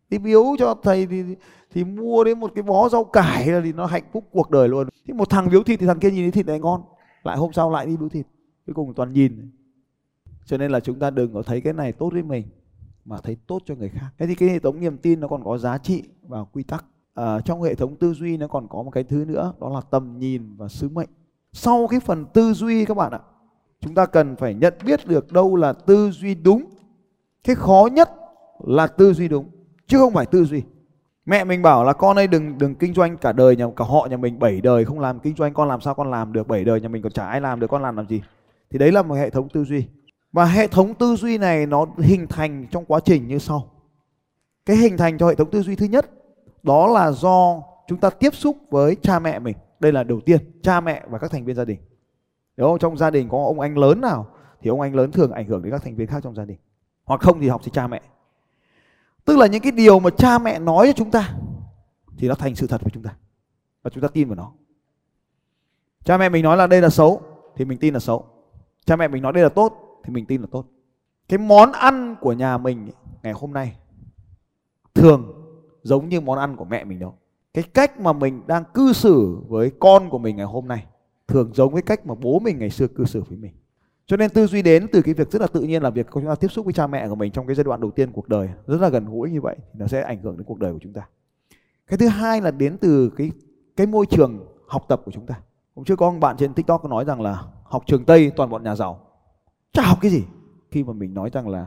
Đi 0.08 0.18
biếu 0.18 0.44
cho 0.58 0.74
thầy 0.82 1.06
thì, 1.06 1.22
thì 1.22 1.36
thì 1.70 1.84
mua 1.84 2.24
đến 2.24 2.40
một 2.40 2.52
cái 2.54 2.62
bó 2.62 2.88
rau 2.88 3.04
cải 3.04 3.46
là 3.46 3.60
thì 3.64 3.72
nó 3.72 3.86
hạnh 3.86 4.04
phúc 4.12 4.24
cuộc 4.30 4.50
đời 4.50 4.68
luôn. 4.68 4.88
Thì 5.06 5.12
một 5.12 5.30
thằng 5.30 5.48
biếu 5.50 5.62
thịt 5.62 5.80
thì 5.80 5.86
thằng 5.86 5.98
kia 5.98 6.10
nhìn 6.10 6.22
thấy 6.22 6.30
thịt 6.30 6.46
này 6.46 6.60
ngon 6.60 6.82
lại 7.26 7.36
hôm 7.36 7.52
sau 7.52 7.70
lại 7.70 7.86
đi 7.86 7.96
biếu 7.96 8.08
thịt. 8.08 8.26
Cuối 8.66 8.74
cùng 8.74 8.94
toàn 8.94 9.12
nhìn. 9.12 9.50
Cho 10.44 10.56
nên 10.56 10.70
là 10.70 10.80
chúng 10.80 10.98
ta 10.98 11.10
đừng 11.10 11.34
có 11.34 11.42
thấy 11.42 11.60
cái 11.60 11.72
này 11.72 11.92
tốt 11.92 12.12
với 12.12 12.22
mình 12.22 12.46
mà 13.04 13.16
thấy 13.22 13.36
tốt 13.46 13.62
cho 13.66 13.74
người 13.74 13.88
khác. 13.88 14.08
Thế 14.18 14.26
thì 14.26 14.34
cái 14.34 14.48
hệ 14.48 14.58
thống 14.58 14.80
niềm 14.80 14.98
tin 14.98 15.20
nó 15.20 15.28
còn 15.28 15.44
có 15.44 15.58
giá 15.58 15.78
trị 15.78 16.02
và 16.22 16.44
quy 16.44 16.62
tắc. 16.62 16.84
À, 17.14 17.40
trong 17.40 17.62
hệ 17.62 17.74
thống 17.74 17.96
tư 17.96 18.14
duy 18.14 18.36
nó 18.36 18.48
còn 18.48 18.68
có 18.68 18.82
một 18.82 18.90
cái 18.90 19.04
thứ 19.04 19.24
nữa 19.24 19.52
đó 19.60 19.68
là 19.68 19.80
tầm 19.80 20.18
nhìn 20.18 20.56
và 20.56 20.68
sứ 20.68 20.88
mệnh. 20.88 21.08
Sau 21.52 21.86
cái 21.90 22.00
phần 22.00 22.24
tư 22.34 22.52
duy 22.52 22.84
các 22.84 22.96
bạn 22.96 23.12
ạ 23.12 23.20
chúng 23.80 23.94
ta 23.94 24.06
cần 24.06 24.36
phải 24.36 24.54
nhận 24.54 24.74
biết 24.84 25.00
được 25.06 25.32
đâu 25.32 25.56
là 25.56 25.72
tư 25.72 26.10
duy 26.10 26.34
đúng. 26.34 26.64
Cái 27.44 27.56
khó 27.56 27.88
nhất 27.92 28.10
là 28.58 28.86
tư 28.86 29.12
duy 29.12 29.28
đúng 29.28 29.50
chứ 29.86 29.98
không 29.98 30.12
phải 30.12 30.26
tư 30.26 30.44
duy. 30.44 30.62
Mẹ 31.26 31.44
mình 31.44 31.62
bảo 31.62 31.84
là 31.84 31.92
con 31.92 32.18
ơi 32.18 32.26
đừng 32.26 32.58
đừng 32.58 32.74
kinh 32.74 32.94
doanh 32.94 33.16
cả 33.16 33.32
đời 33.32 33.56
nhà 33.56 33.66
cả 33.76 33.84
họ 33.84 34.06
nhà 34.10 34.16
mình 34.16 34.38
bảy 34.38 34.60
đời 34.60 34.84
không 34.84 35.00
làm 35.00 35.20
kinh 35.20 35.36
doanh 35.36 35.54
con 35.54 35.68
làm 35.68 35.80
sao 35.80 35.94
con 35.94 36.10
làm 36.10 36.32
được 36.32 36.48
bảy 36.48 36.64
đời 36.64 36.80
nhà 36.80 36.88
mình 36.88 37.02
còn 37.02 37.12
chả 37.12 37.26
ai 37.26 37.40
làm 37.40 37.60
được 37.60 37.66
con 37.66 37.82
làm 37.82 37.96
làm 37.96 38.08
gì. 38.08 38.22
Thì 38.70 38.78
đấy 38.78 38.92
là 38.92 39.02
một 39.02 39.14
hệ 39.14 39.30
thống 39.30 39.48
tư 39.48 39.64
duy. 39.64 39.86
Và 40.32 40.44
hệ 40.44 40.68
thống 40.68 40.94
tư 40.94 41.16
duy 41.16 41.38
này 41.38 41.66
nó 41.66 41.86
hình 41.98 42.26
thành 42.26 42.66
trong 42.70 42.84
quá 42.84 43.00
trình 43.04 43.28
như 43.28 43.38
sau. 43.38 43.70
Cái 44.66 44.76
hình 44.76 44.96
thành 44.96 45.18
cho 45.18 45.28
hệ 45.28 45.34
thống 45.34 45.50
tư 45.50 45.62
duy 45.62 45.76
thứ 45.76 45.86
nhất 45.86 46.10
đó 46.62 46.86
là 46.86 47.12
do 47.12 47.62
chúng 47.88 47.98
ta 47.98 48.10
tiếp 48.10 48.34
xúc 48.34 48.56
với 48.70 48.96
cha 49.02 49.18
mẹ 49.18 49.38
mình. 49.38 49.56
Đây 49.80 49.92
là 49.92 50.04
đầu 50.04 50.20
tiên, 50.20 50.38
cha 50.62 50.80
mẹ 50.80 51.02
và 51.08 51.18
các 51.18 51.30
thành 51.30 51.44
viên 51.44 51.56
gia 51.56 51.64
đình. 51.64 51.78
Đúng 52.56 52.68
không? 52.68 52.78
Trong 52.78 52.96
gia 52.96 53.10
đình 53.10 53.28
có 53.28 53.38
ông 53.38 53.60
anh 53.60 53.78
lớn 53.78 54.00
nào 54.00 54.26
thì 54.60 54.70
ông 54.70 54.80
anh 54.80 54.94
lớn 54.94 55.12
thường 55.12 55.32
ảnh 55.32 55.46
hưởng 55.46 55.62
đến 55.62 55.72
các 55.72 55.82
thành 55.82 55.96
viên 55.96 56.06
khác 56.06 56.20
trong 56.22 56.34
gia 56.34 56.44
đình. 56.44 56.58
Hoặc 57.04 57.20
không 57.20 57.40
thì 57.40 57.48
học 57.48 57.60
từ 57.64 57.70
cha 57.74 57.86
mẹ. 57.86 58.00
Tức 59.26 59.36
là 59.36 59.46
những 59.46 59.62
cái 59.62 59.72
điều 59.72 60.00
mà 60.00 60.10
cha 60.10 60.38
mẹ 60.38 60.58
nói 60.58 60.86
cho 60.86 60.92
chúng 60.92 61.10
ta, 61.10 61.34
thì 62.18 62.28
nó 62.28 62.34
thành 62.34 62.54
sự 62.54 62.66
thật 62.66 62.80
với 62.82 62.90
chúng 62.94 63.02
ta. 63.02 63.16
Và 63.82 63.90
chúng 63.90 64.02
ta 64.02 64.08
tin 64.08 64.28
vào 64.28 64.36
nó. 64.36 64.52
Cha 66.04 66.18
mẹ 66.18 66.28
mình 66.28 66.42
nói 66.42 66.56
là 66.56 66.66
đây 66.66 66.80
là 66.80 66.88
xấu, 66.88 67.22
thì 67.56 67.64
mình 67.64 67.78
tin 67.78 67.94
là 67.94 68.00
xấu. 68.00 68.24
Cha 68.84 68.96
mẹ 68.96 69.08
mình 69.08 69.22
nói 69.22 69.32
đây 69.32 69.42
là 69.42 69.48
tốt, 69.48 70.00
thì 70.04 70.12
mình 70.12 70.26
tin 70.26 70.40
là 70.40 70.46
tốt. 70.50 70.66
Cái 71.28 71.38
món 71.38 71.72
ăn 71.72 72.16
của 72.20 72.32
nhà 72.32 72.58
mình 72.58 72.90
ngày 73.22 73.32
hôm 73.32 73.52
nay 73.52 73.76
thường 74.94 75.32
giống 75.82 76.08
như 76.08 76.20
món 76.20 76.38
ăn 76.38 76.56
của 76.56 76.64
mẹ 76.64 76.84
mình 76.84 76.98
đâu. 76.98 77.14
Cái 77.54 77.64
cách 77.64 78.00
mà 78.00 78.12
mình 78.12 78.42
đang 78.46 78.64
cư 78.74 78.92
xử 78.92 79.38
với 79.48 79.72
con 79.78 80.10
của 80.10 80.18
mình 80.18 80.36
ngày 80.36 80.46
hôm 80.46 80.68
nay 80.68 80.86
thường 81.28 81.50
giống 81.54 81.72
với 81.72 81.82
cách 81.82 82.06
mà 82.06 82.14
bố 82.14 82.38
mình 82.38 82.58
ngày 82.58 82.70
xưa 82.70 82.86
cư 82.86 83.04
xử 83.04 83.22
với 83.22 83.38
mình. 83.38 83.52
Cho 84.06 84.16
nên 84.16 84.30
tư 84.30 84.46
duy 84.46 84.62
đến 84.62 84.86
từ 84.92 85.02
cái 85.02 85.14
việc 85.14 85.30
rất 85.30 85.42
là 85.42 85.46
tự 85.46 85.60
nhiên 85.60 85.82
là 85.82 85.90
việc 85.90 86.06
chúng 86.12 86.26
ta 86.26 86.34
tiếp 86.34 86.48
xúc 86.48 86.64
với 86.64 86.74
cha 86.74 86.86
mẹ 86.86 87.08
của 87.08 87.14
mình 87.14 87.32
trong 87.32 87.46
cái 87.46 87.56
giai 87.56 87.64
đoạn 87.64 87.80
đầu 87.80 87.90
tiên 87.90 88.12
cuộc 88.12 88.28
đời 88.28 88.48
rất 88.66 88.80
là 88.80 88.88
gần 88.88 89.04
gũi 89.04 89.30
như 89.30 89.40
vậy 89.40 89.56
nó 89.74 89.86
sẽ 89.86 90.02
ảnh 90.02 90.22
hưởng 90.22 90.36
đến 90.36 90.44
cuộc 90.44 90.58
đời 90.58 90.72
của 90.72 90.78
chúng 90.82 90.92
ta. 90.92 91.08
Cái 91.86 91.98
thứ 91.98 92.08
hai 92.08 92.40
là 92.40 92.50
đến 92.50 92.76
từ 92.78 93.10
cái 93.16 93.30
cái 93.76 93.86
môi 93.86 94.06
trường 94.06 94.46
học 94.68 94.84
tập 94.88 95.02
của 95.04 95.12
chúng 95.12 95.26
ta. 95.26 95.40
Hôm 95.74 95.84
trước 95.84 95.96
có 95.96 96.10
một 96.10 96.18
bạn 96.20 96.36
trên 96.36 96.54
TikTok 96.54 96.82
có 96.82 96.88
nói 96.88 97.04
rằng 97.04 97.20
là 97.20 97.42
học 97.64 97.82
trường 97.86 98.04
Tây 98.04 98.30
toàn 98.36 98.50
bọn 98.50 98.64
nhà 98.64 98.76
giàu. 98.76 99.00
Chả 99.72 99.82
học 99.82 99.98
cái 100.00 100.10
gì. 100.10 100.24
Khi 100.70 100.84
mà 100.84 100.92
mình 100.92 101.14
nói 101.14 101.30
rằng 101.32 101.48
là 101.48 101.66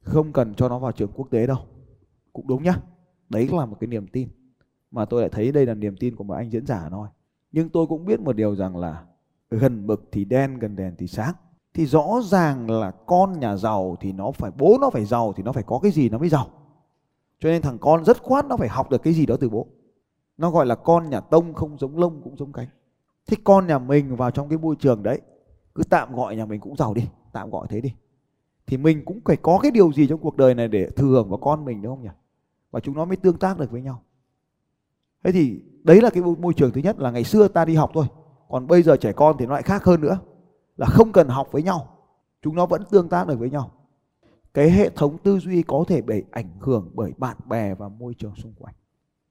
không 0.00 0.32
cần 0.32 0.54
cho 0.54 0.68
nó 0.68 0.78
vào 0.78 0.92
trường 0.92 1.10
quốc 1.14 1.28
tế 1.30 1.46
đâu. 1.46 1.58
Cũng 2.32 2.46
đúng 2.46 2.62
nhá. 2.62 2.74
Đấy 3.28 3.48
là 3.52 3.66
một 3.66 3.76
cái 3.80 3.88
niềm 3.88 4.06
tin 4.06 4.28
mà 4.90 5.04
tôi 5.04 5.20
lại 5.20 5.30
thấy 5.30 5.52
đây 5.52 5.66
là 5.66 5.74
niềm 5.74 5.96
tin 5.96 6.16
của 6.16 6.24
một 6.24 6.34
anh 6.34 6.50
diễn 6.50 6.66
giả 6.66 6.88
thôi. 6.90 7.08
Nhưng 7.52 7.68
tôi 7.68 7.86
cũng 7.86 8.04
biết 8.04 8.20
một 8.20 8.36
điều 8.36 8.56
rằng 8.56 8.76
là 8.76 9.04
gần 9.58 9.86
mực 9.86 10.08
thì 10.12 10.24
đen, 10.24 10.58
gần 10.58 10.76
đèn 10.76 10.94
thì 10.98 11.06
sáng. 11.06 11.34
Thì 11.74 11.86
rõ 11.86 12.20
ràng 12.24 12.70
là 12.70 12.90
con 12.90 13.40
nhà 13.40 13.56
giàu 13.56 13.96
thì 14.00 14.12
nó 14.12 14.30
phải, 14.30 14.50
bố 14.58 14.78
nó 14.80 14.90
phải 14.90 15.04
giàu 15.04 15.32
thì 15.36 15.42
nó 15.42 15.52
phải 15.52 15.62
có 15.62 15.78
cái 15.78 15.92
gì 15.92 16.08
nó 16.08 16.18
mới 16.18 16.28
giàu. 16.28 16.50
Cho 17.40 17.48
nên 17.48 17.62
thằng 17.62 17.78
con 17.78 18.04
rất 18.04 18.22
khoát 18.22 18.46
nó 18.46 18.56
phải 18.56 18.68
học 18.68 18.90
được 18.90 19.02
cái 19.02 19.12
gì 19.12 19.26
đó 19.26 19.36
từ 19.40 19.48
bố. 19.48 19.66
Nó 20.36 20.50
gọi 20.50 20.66
là 20.66 20.74
con 20.74 21.10
nhà 21.10 21.20
tông 21.20 21.54
không 21.54 21.78
giống 21.78 21.98
lông 21.98 22.20
cũng 22.22 22.36
giống 22.36 22.52
cánh. 22.52 22.68
Thế 23.26 23.36
con 23.44 23.66
nhà 23.66 23.78
mình 23.78 24.16
vào 24.16 24.30
trong 24.30 24.48
cái 24.48 24.58
môi 24.58 24.76
trường 24.76 25.02
đấy, 25.02 25.20
cứ 25.74 25.82
tạm 25.90 26.14
gọi 26.14 26.36
nhà 26.36 26.46
mình 26.46 26.60
cũng 26.60 26.76
giàu 26.76 26.94
đi, 26.94 27.08
tạm 27.32 27.50
gọi 27.50 27.66
thế 27.70 27.80
đi. 27.80 27.94
Thì 28.66 28.76
mình 28.76 29.04
cũng 29.04 29.20
phải 29.24 29.36
có 29.36 29.58
cái 29.62 29.70
điều 29.70 29.92
gì 29.92 30.06
trong 30.06 30.20
cuộc 30.20 30.36
đời 30.36 30.54
này 30.54 30.68
để 30.68 30.90
thừa 30.90 31.06
hưởng 31.06 31.28
vào 31.28 31.38
con 31.38 31.64
mình, 31.64 31.82
đúng 31.82 31.96
không 31.96 32.02
nhỉ? 32.02 32.10
Và 32.70 32.80
chúng 32.80 32.94
nó 32.94 33.04
mới 33.04 33.16
tương 33.16 33.38
tác 33.38 33.58
được 33.58 33.70
với 33.70 33.82
nhau. 33.82 34.02
Thế 35.24 35.32
thì 35.32 35.62
đấy 35.82 36.00
là 36.00 36.10
cái 36.10 36.22
môi 36.22 36.54
trường 36.54 36.72
thứ 36.72 36.80
nhất 36.80 36.98
là 36.98 37.10
ngày 37.10 37.24
xưa 37.24 37.48
ta 37.48 37.64
đi 37.64 37.74
học 37.74 37.90
thôi 37.94 38.06
còn 38.52 38.66
bây 38.66 38.82
giờ 38.82 38.96
trẻ 38.96 39.12
con 39.12 39.36
thì 39.38 39.46
nó 39.46 39.52
lại 39.52 39.62
khác 39.62 39.84
hơn 39.84 40.00
nữa, 40.00 40.18
là 40.76 40.86
không 40.86 41.12
cần 41.12 41.28
học 41.28 41.48
với 41.52 41.62
nhau. 41.62 41.88
Chúng 42.42 42.54
nó 42.54 42.66
vẫn 42.66 42.82
tương 42.90 43.08
tác 43.08 43.26
được 43.26 43.38
với 43.38 43.50
nhau. 43.50 43.70
Cái 44.54 44.70
hệ 44.70 44.90
thống 44.90 45.18
tư 45.18 45.38
duy 45.38 45.62
có 45.62 45.84
thể 45.88 46.02
bị 46.02 46.22
ảnh 46.30 46.50
hưởng 46.60 46.90
bởi 46.94 47.12
bạn 47.18 47.36
bè 47.46 47.74
và 47.74 47.88
môi 47.88 48.14
trường 48.14 48.34
xung 48.36 48.52
quanh. 48.58 48.74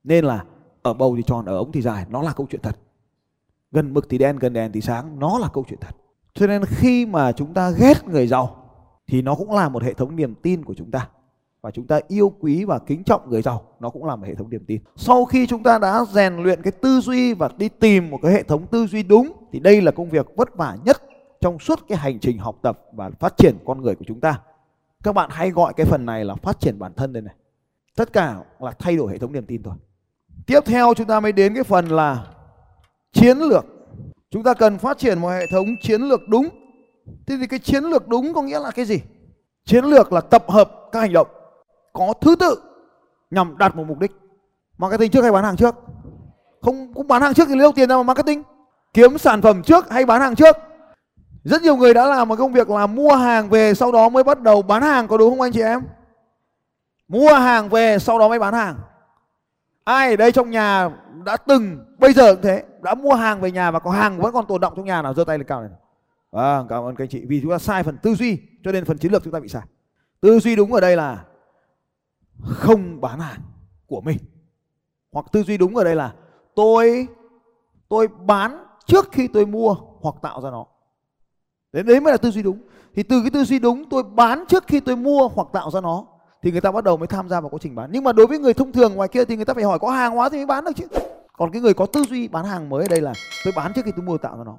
Nên 0.03 0.25
là 0.25 0.45
ở 0.81 0.93
bầu 0.93 1.15
thì 1.17 1.23
tròn, 1.27 1.45
ở 1.45 1.57
ống 1.57 1.71
thì 1.71 1.81
dài, 1.81 2.05
nó 2.09 2.21
là 2.21 2.33
câu 2.33 2.47
chuyện 2.49 2.61
thật. 2.61 2.77
Gần 3.71 3.93
mực 3.93 4.09
thì 4.09 4.17
đen, 4.17 4.37
gần 4.39 4.53
đèn 4.53 4.71
thì 4.71 4.81
sáng, 4.81 5.19
nó 5.19 5.39
là 5.39 5.49
câu 5.53 5.65
chuyện 5.67 5.79
thật. 5.81 5.95
Cho 6.33 6.47
nên 6.47 6.65
khi 6.65 7.05
mà 7.05 7.31
chúng 7.31 7.53
ta 7.53 7.71
ghét 7.71 8.07
người 8.07 8.27
giàu, 8.27 8.55
thì 9.07 9.21
nó 9.21 9.35
cũng 9.35 9.51
là 9.51 9.69
một 9.69 9.83
hệ 9.83 9.93
thống 9.93 10.15
niềm 10.15 10.35
tin 10.35 10.65
của 10.65 10.73
chúng 10.73 10.91
ta 10.91 11.09
và 11.61 11.71
chúng 11.71 11.87
ta 11.87 11.99
yêu 12.07 12.33
quý 12.39 12.63
và 12.63 12.79
kính 12.79 13.03
trọng 13.03 13.29
người 13.29 13.41
giàu. 13.41 13.61
Nó 13.79 13.89
cũng 13.89 14.05
là 14.05 14.15
một 14.15 14.27
hệ 14.27 14.35
thống 14.35 14.49
niềm 14.49 14.63
tin. 14.67 14.81
Sau 14.95 15.25
khi 15.25 15.47
chúng 15.47 15.63
ta 15.63 15.79
đã 15.79 16.05
rèn 16.13 16.35
luyện 16.35 16.61
cái 16.61 16.71
tư 16.71 16.99
duy 16.99 17.33
và 17.33 17.49
đi 17.57 17.69
tìm 17.69 18.09
một 18.09 18.19
cái 18.21 18.31
hệ 18.31 18.43
thống 18.43 18.67
tư 18.67 18.87
duy 18.87 19.03
đúng, 19.03 19.31
thì 19.51 19.59
đây 19.59 19.81
là 19.81 19.91
công 19.91 20.09
việc 20.09 20.27
vất 20.35 20.55
vả 20.55 20.77
nhất 20.85 20.97
trong 21.41 21.59
suốt 21.59 21.79
cái 21.87 21.97
hành 21.97 22.19
trình 22.19 22.37
học 22.37 22.55
tập 22.61 22.79
và 22.93 23.09
phát 23.19 23.37
triển 23.37 23.55
con 23.65 23.81
người 23.81 23.95
của 23.95 24.05
chúng 24.07 24.19
ta. 24.19 24.39
Các 25.03 25.15
bạn 25.15 25.29
hay 25.33 25.51
gọi 25.51 25.73
cái 25.73 25.85
phần 25.85 26.05
này 26.05 26.25
là 26.25 26.35
phát 26.35 26.59
triển 26.59 26.79
bản 26.79 26.93
thân 26.95 27.13
đây 27.13 27.21
này. 27.21 27.35
Tất 27.95 28.13
cả 28.13 28.35
là 28.59 28.71
thay 28.79 28.97
đổi 28.97 29.11
hệ 29.11 29.17
thống 29.17 29.33
niềm 29.33 29.45
tin 29.45 29.63
thôi. 29.63 29.75
Tiếp 30.45 30.59
theo 30.65 30.93
chúng 30.93 31.07
ta 31.07 31.19
mới 31.19 31.31
đến 31.31 31.53
cái 31.53 31.63
phần 31.63 31.87
là 31.87 32.27
chiến 33.13 33.37
lược. 33.37 33.65
Chúng 34.29 34.43
ta 34.43 34.53
cần 34.53 34.77
phát 34.77 34.97
triển 34.97 35.19
một 35.19 35.29
hệ 35.29 35.45
thống 35.51 35.65
chiến 35.81 36.01
lược 36.01 36.21
đúng. 36.27 36.49
Thế 37.27 37.37
thì 37.39 37.47
cái 37.47 37.59
chiến 37.59 37.83
lược 37.83 38.07
đúng 38.07 38.33
có 38.33 38.41
nghĩa 38.41 38.59
là 38.59 38.71
cái 38.71 38.85
gì? 38.85 39.01
Chiến 39.65 39.85
lược 39.85 40.13
là 40.13 40.21
tập 40.21 40.45
hợp 40.47 40.71
các 40.91 40.99
hành 40.99 41.13
động 41.13 41.27
có 41.93 42.13
thứ 42.21 42.35
tự 42.35 42.55
nhằm 43.31 43.57
đạt 43.57 43.75
một 43.75 43.83
mục 43.87 43.99
đích. 43.99 44.11
Marketing 44.77 45.11
trước 45.11 45.21
hay 45.21 45.31
bán 45.31 45.43
hàng 45.43 45.55
trước? 45.55 45.75
Không, 46.61 46.93
cũng 46.93 47.07
bán 47.07 47.21
hàng 47.21 47.33
trước 47.33 47.47
thì 47.47 47.55
lấy 47.55 47.61
đâu 47.61 47.71
tiền 47.75 47.89
ra 47.89 47.97
mà 47.97 48.03
marketing. 48.03 48.43
Kiếm 48.93 49.17
sản 49.17 49.41
phẩm 49.41 49.63
trước 49.63 49.91
hay 49.91 50.05
bán 50.05 50.21
hàng 50.21 50.35
trước? 50.35 50.57
Rất 51.43 51.61
nhiều 51.61 51.75
người 51.75 51.93
đã 51.93 52.05
làm 52.05 52.27
một 52.27 52.35
công 52.35 52.53
việc 52.53 52.69
là 52.69 52.87
mua 52.87 53.15
hàng 53.15 53.49
về 53.49 53.73
sau 53.73 53.91
đó 53.91 54.09
mới 54.09 54.23
bắt 54.23 54.41
đầu 54.41 54.61
bán 54.61 54.81
hàng, 54.81 55.07
có 55.07 55.17
đúng 55.17 55.29
không 55.29 55.41
anh 55.41 55.51
chị 55.51 55.61
em? 55.61 55.81
Mua 57.07 57.33
hàng 57.33 57.69
về 57.69 57.99
sau 57.99 58.19
đó 58.19 58.29
mới 58.29 58.39
bán 58.39 58.53
hàng. 58.53 58.75
Ai 59.83 60.09
ở 60.09 60.15
đây 60.15 60.31
trong 60.31 60.51
nhà 60.51 60.89
đã 61.25 61.37
từng, 61.37 61.85
bây 61.97 62.13
giờ 62.13 62.33
cũng 62.33 62.43
thế, 62.43 62.63
đã 62.81 62.95
mua 62.95 63.13
hàng 63.13 63.41
về 63.41 63.51
nhà 63.51 63.71
và 63.71 63.79
có 63.79 63.91
hàng 63.91 64.21
vẫn 64.21 64.33
còn 64.33 64.45
tồn 64.47 64.61
động 64.61 64.73
trong 64.75 64.85
nhà 64.85 65.01
nào, 65.01 65.13
giơ 65.13 65.23
tay 65.23 65.37
lên 65.37 65.47
cao 65.47 65.61
này 65.61 65.69
vâng 66.31 66.67
cảm 66.69 66.83
ơn 66.83 66.95
các 66.95 67.03
anh 67.03 67.09
chị. 67.09 67.23
Vì 67.27 67.41
chúng 67.41 67.51
ta 67.51 67.57
sai 67.57 67.83
phần 67.83 67.97
tư 67.97 68.15
duy 68.15 68.39
cho 68.63 68.71
nên 68.71 68.85
phần 68.85 68.97
chiến 68.97 69.11
lược 69.11 69.23
chúng 69.23 69.33
ta 69.33 69.39
bị 69.39 69.47
sai. 69.47 69.61
Tư 70.21 70.39
duy 70.39 70.55
đúng 70.55 70.73
ở 70.73 70.81
đây 70.81 70.95
là 70.95 71.23
không 72.43 73.01
bán 73.01 73.19
hàng 73.19 73.41
của 73.87 74.01
mình. 74.01 74.17
Hoặc 75.11 75.25
tư 75.31 75.43
duy 75.43 75.57
đúng 75.57 75.75
ở 75.75 75.83
đây 75.83 75.95
là 75.95 76.13
tôi 76.55 77.07
tôi 77.89 78.07
bán 78.07 78.65
trước 78.85 79.09
khi 79.11 79.27
tôi 79.27 79.45
mua 79.45 79.75
hoặc 80.01 80.15
tạo 80.21 80.41
ra 80.41 80.49
nó. 80.49 80.65
Đến 81.71 81.85
đấy 81.85 81.99
mới 81.99 82.13
là 82.13 82.17
tư 82.17 82.31
duy 82.31 82.43
đúng. 82.43 82.61
Thì 82.95 83.03
từ 83.03 83.21
cái 83.21 83.31
tư 83.31 83.43
duy 83.43 83.59
đúng 83.59 83.89
tôi 83.89 84.03
bán 84.03 84.43
trước 84.47 84.63
khi 84.67 84.79
tôi 84.79 84.95
mua 84.95 85.27
hoặc 85.27 85.47
tạo 85.53 85.71
ra 85.71 85.81
nó, 85.81 86.05
thì 86.41 86.51
người 86.51 86.61
ta 86.61 86.71
bắt 86.71 86.83
đầu 86.83 86.97
mới 86.97 87.07
tham 87.07 87.29
gia 87.29 87.41
vào 87.41 87.49
quá 87.49 87.59
trình 87.61 87.75
bán. 87.75 87.89
Nhưng 87.93 88.03
mà 88.03 88.11
đối 88.11 88.27
với 88.27 88.39
người 88.39 88.53
thông 88.53 88.71
thường 88.71 88.95
ngoài 88.95 89.09
kia 89.09 89.25
thì 89.25 89.35
người 89.35 89.45
ta 89.45 89.53
phải 89.53 89.63
hỏi 89.63 89.79
có 89.79 89.91
hàng 89.91 90.15
hóa 90.15 90.29
thì 90.29 90.37
mới 90.37 90.45
bán 90.45 90.65
được 90.65 90.71
chứ. 90.75 90.87
Còn 91.37 91.51
cái 91.51 91.61
người 91.61 91.73
có 91.73 91.85
tư 91.85 92.03
duy 92.03 92.27
bán 92.27 92.45
hàng 92.45 92.69
mới 92.69 92.81
ở 92.81 92.87
đây 92.89 93.01
là 93.01 93.13
tôi 93.43 93.53
bán 93.55 93.73
trước 93.73 93.85
khi 93.85 93.91
tôi 93.95 94.05
mua 94.05 94.17
tạo 94.17 94.37
ra 94.37 94.43
nó. 94.43 94.57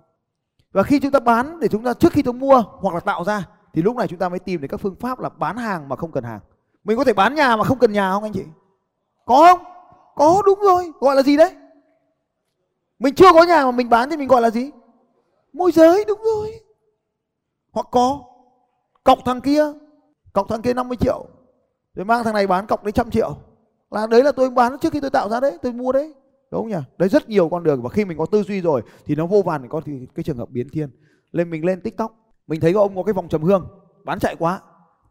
Và 0.73 0.83
khi 0.83 1.01
chúng 1.01 1.13
ta 1.13 1.21
bán 1.21 1.61
để 1.61 1.69
chúng 1.69 1.85
ta 1.85 1.95
trước 1.95 2.13
khi 2.13 2.23
tôi 2.23 2.35
mua 2.35 2.63
hoặc 2.67 2.95
là 2.95 3.01
tạo 3.01 3.25
ra, 3.25 3.49
thì 3.73 3.83
lúc 3.83 3.97
này 3.97 4.09
chúng 4.09 4.19
ta 4.19 4.29
mới 4.29 4.39
tìm 4.39 4.61
đến 4.61 4.71
các 4.71 4.81
phương 4.81 4.97
pháp 5.01 5.21
là 5.21 5.29
bán 5.29 5.57
hàng 5.57 5.89
mà 5.89 5.97
không 5.97 6.13
cần 6.13 6.25
hàng 6.25 6.41
mình 6.85 6.97
có 6.97 7.05
thể 7.05 7.13
bán 7.13 7.35
nhà 7.35 7.57
mà 7.57 7.65
không 7.65 7.79
cần 7.79 7.93
nhà 7.93 8.13
không 8.13 8.23
anh 8.23 8.33
chị? 8.33 8.45
Có 9.25 9.47
không? 9.47 9.67
Có, 10.15 10.43
đúng 10.47 10.59
rồi. 10.61 10.93
Gọi 11.01 11.17
là 11.17 11.23
gì 11.23 11.37
đấy? 11.37 11.55
Mình 12.99 13.15
chưa 13.15 13.33
có 13.33 13.43
nhà 13.43 13.65
mà 13.65 13.71
mình 13.71 13.89
bán 13.89 14.11
thì 14.11 14.17
mình 14.17 14.29
gọi 14.29 14.43
là 14.43 14.51
gì? 14.51 14.71
Môi 15.53 15.73
giới, 15.73 16.05
đúng 16.09 16.21
rồi. 16.23 16.61
Hoặc 17.73 17.87
có. 17.91 18.21
Cọc 19.05 19.19
thằng 19.25 19.41
kia. 19.41 19.65
Cọc 20.33 20.49
thằng 20.49 20.63
kia 20.63 20.75
50 20.75 20.97
triệu. 20.97 21.27
Rồi 21.95 22.05
mang 22.05 22.25
thằng 22.25 22.35
này 22.35 22.47
bán 22.47 22.67
cọc 22.67 22.85
đến 22.85 22.95
trăm 22.95 23.11
triệu. 23.11 23.37
Là 23.91 24.07
đấy 24.07 24.23
là 24.23 24.33
tôi 24.33 24.51
bán 24.51 24.79
trước 24.79 24.93
khi 24.93 25.01
tôi 25.01 25.11
tạo 25.11 25.29
ra 25.29 25.41
đấy, 25.41 25.59
tôi 25.63 25.73
mua 25.73 25.93
đấy. 25.93 26.15
Đúng 26.51 26.61
không 26.61 26.71
nhỉ? 26.71 26.87
Đấy 26.99 27.09
rất 27.09 27.29
nhiều 27.29 27.49
con 27.49 27.63
đường 27.63 27.83
và 27.83 27.89
khi 27.89 28.05
mình 28.05 28.19
có 28.19 28.27
tư 28.27 28.43
duy 28.43 28.61
rồi 28.61 28.83
thì 29.07 29.15
nó 29.15 29.27
vô 29.27 29.43
vàn 29.43 29.69
có 29.69 29.81
thì 29.85 29.93
cái 30.15 30.23
trường 30.23 30.37
hợp 30.37 30.51
biến 30.51 30.69
thiên. 30.73 30.91
Lên 31.33 31.51
mình 31.51 31.65
lên 31.65 31.81
tiktok. 31.81 32.13
Mình 32.47 32.61
thấy 32.61 32.75
có 32.75 32.81
ông 32.81 32.97
có 32.97 33.03
cái 33.03 33.13
vòng 33.13 33.29
trầm 33.29 33.43
hương. 33.43 33.69
Bán 34.05 34.19
chạy 34.19 34.37
quá. 34.39 34.61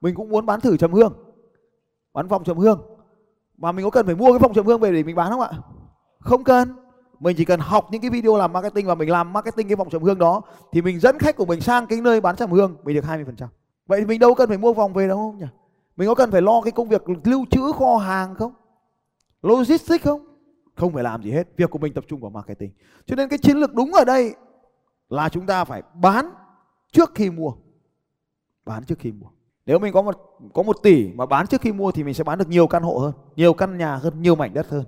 Mình 0.01 0.15
cũng 0.15 0.29
muốn 0.29 0.45
bán 0.45 0.61
thử 0.61 0.77
trầm 0.77 0.93
hương 0.93 1.13
bán 2.13 2.27
vòng 2.27 2.43
trầm 2.43 2.57
hương. 2.57 2.81
Mà 3.57 3.71
mình 3.71 3.85
có 3.85 3.89
cần 3.89 4.05
phải 4.05 4.15
mua 4.15 4.31
cái 4.31 4.39
vòng 4.39 4.53
trầm 4.53 4.65
hương 4.65 4.79
về 4.79 4.91
để 4.91 5.03
mình 5.03 5.15
bán 5.15 5.31
không 5.31 5.41
ạ? 5.41 5.51
Không 6.19 6.43
cần. 6.43 6.75
Mình 7.19 7.35
chỉ 7.37 7.45
cần 7.45 7.59
học 7.59 7.87
những 7.91 8.01
cái 8.01 8.09
video 8.09 8.37
làm 8.37 8.53
marketing 8.53 8.87
và 8.87 8.95
mình 8.95 9.09
làm 9.09 9.33
marketing 9.33 9.67
cái 9.67 9.75
vòng 9.75 9.89
trầm 9.89 10.03
hương 10.03 10.17
đó, 10.17 10.41
thì 10.71 10.81
mình 10.81 10.99
dẫn 10.99 11.19
khách 11.19 11.35
của 11.35 11.45
mình 11.45 11.61
sang 11.61 11.87
cái 11.87 12.01
nơi 12.01 12.21
bán 12.21 12.35
trầm 12.35 12.51
hương, 12.51 12.75
mình 12.83 12.95
được 12.95 13.05
20% 13.05 13.47
vậy 13.91 13.99
thì 13.99 14.05
mình 14.05 14.19
đâu 14.19 14.33
cần 14.33 14.49
phải 14.49 14.57
mua 14.57 14.73
vòng 14.73 14.93
về 14.93 15.07
đâu 15.07 15.17
không 15.17 15.37
nhỉ? 15.37 15.45
Mình 15.95 16.07
có 16.07 16.15
cần 16.15 16.31
phải 16.31 16.41
lo 16.41 16.61
cái 16.61 16.71
công 16.71 16.89
việc 16.89 17.03
lưu 17.23 17.45
trữ 17.51 17.71
kho 17.75 17.97
hàng 17.97 18.35
không? 18.35 18.53
Logistics 19.41 20.03
không? 20.03 20.25
Không 20.75 20.93
phải 20.93 21.03
làm 21.03 21.23
gì 21.23 21.31
hết, 21.31 21.57
việc 21.57 21.69
của 21.69 21.79
mình 21.79 21.93
tập 21.93 22.03
trung 22.07 22.19
vào 22.19 22.31
marketing. 22.31 22.71
Cho 23.05 23.15
nên 23.15 23.29
cái 23.29 23.39
chiến 23.39 23.57
lược 23.57 23.73
đúng 23.73 23.91
ở 23.93 24.05
đây 24.05 24.35
là 25.09 25.29
chúng 25.29 25.45
ta 25.45 25.63
phải 25.63 25.83
bán 25.95 26.29
trước 26.91 27.11
khi 27.15 27.29
mua. 27.29 27.53
Bán 28.65 28.83
trước 28.83 28.99
khi 28.99 29.11
mua 29.11 29.27
nếu 29.65 29.79
mình 29.79 29.93
có 29.93 30.01
một 30.01 30.39
có 30.53 30.63
một 30.63 30.77
tỷ 30.83 31.11
mà 31.13 31.25
bán 31.25 31.47
trước 31.47 31.61
khi 31.61 31.71
mua 31.71 31.91
thì 31.91 32.03
mình 32.03 32.13
sẽ 32.13 32.23
bán 32.23 32.39
được 32.39 32.47
nhiều 32.47 32.67
căn 32.67 32.83
hộ 32.83 32.97
hơn, 32.97 33.13
nhiều 33.35 33.53
căn 33.53 33.77
nhà 33.77 33.95
hơn, 33.95 34.21
nhiều 34.21 34.35
mảnh 34.35 34.53
đất 34.53 34.69
hơn. 34.69 34.83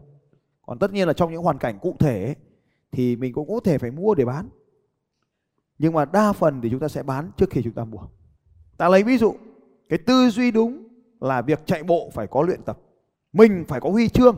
Còn 0.66 0.80
tất 0.80 0.94
nhiên 0.94 1.08
là 1.08 1.14
trong 1.14 1.32
những 1.32 1.44
hoàn 1.44 1.58
cảnh 1.58 1.80
cụ 1.82 1.96
thể 2.00 2.36
thì 2.92 3.16
mình 3.16 3.34
cũng 3.34 3.48
có 3.50 3.60
thể 3.64 3.78
phải 3.78 3.92
mua 3.92 4.16
để 4.16 4.26
bán. 4.26 4.50
Nhưng 5.80 5.94
mà 5.94 6.06
đa 6.06 6.34
phần 6.34 6.62
thì 6.62 6.70
chúng 6.70 6.80
ta 6.80 6.88
sẽ 6.88 7.04
bán 7.04 7.32
trước 7.38 7.50
khi 7.50 7.62
chúng 7.64 7.74
ta 7.74 7.86
mua. 7.86 8.00
Ta 8.78 8.90
lấy 8.90 9.04
ví 9.04 9.18
dụ, 9.18 9.36
cái 9.90 10.00
tư 10.00 10.30
duy 10.30 10.52
đúng 10.52 10.88
là 11.20 11.42
việc 11.42 11.66
chạy 11.66 11.84
bộ 11.84 12.10
phải 12.14 12.28
có 12.28 12.42
luyện 12.42 12.62
tập. 12.62 12.80
Mình 13.34 13.66
phải 13.68 13.80
có 13.80 13.90
huy 13.90 14.10
chương. 14.10 14.38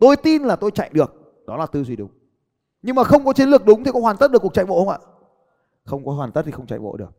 Tôi 0.00 0.16
tin 0.16 0.42
là 0.42 0.56
tôi 0.56 0.70
chạy 0.70 0.90
được. 0.92 1.42
Đó 1.46 1.56
là 1.56 1.66
tư 1.66 1.84
duy 1.84 1.96
đúng. 1.96 2.10
Nhưng 2.82 2.96
mà 2.96 3.04
không 3.04 3.24
có 3.24 3.32
chiến 3.32 3.48
lược 3.48 3.64
đúng 3.64 3.84
thì 3.84 3.90
có 3.94 4.00
hoàn 4.00 4.16
tất 4.16 4.32
được 4.32 4.42
cuộc 4.42 4.54
chạy 4.54 4.64
bộ 4.64 4.78
không 4.78 4.88
ạ? 4.88 4.98
Không 5.84 6.04
có 6.04 6.12
hoàn 6.12 6.32
tất 6.32 6.42
thì 6.46 6.52
không 6.52 6.66
chạy 6.66 6.78
bộ 6.78 6.96
được. 6.96 7.10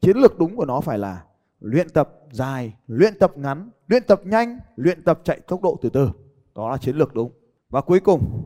Chiến 0.00 0.16
lược 0.16 0.38
đúng 0.38 0.56
của 0.56 0.64
nó 0.64 0.80
phải 0.80 0.98
là 0.98 1.24
luyện 1.60 1.88
tập 1.88 2.10
dài, 2.30 2.74
luyện 2.86 3.18
tập 3.18 3.32
ngắn, 3.36 3.70
luyện 3.86 4.02
tập 4.02 4.20
nhanh, 4.24 4.58
luyện 4.76 5.04
tập 5.04 5.20
chạy 5.24 5.40
tốc 5.40 5.62
độ 5.62 5.78
từ 5.82 5.90
từ. 5.90 6.10
Đó 6.54 6.70
là 6.70 6.76
chiến 6.76 6.96
lược 6.96 7.14
đúng. 7.14 7.32
Và 7.70 7.80
cuối 7.80 8.00
cùng, 8.00 8.44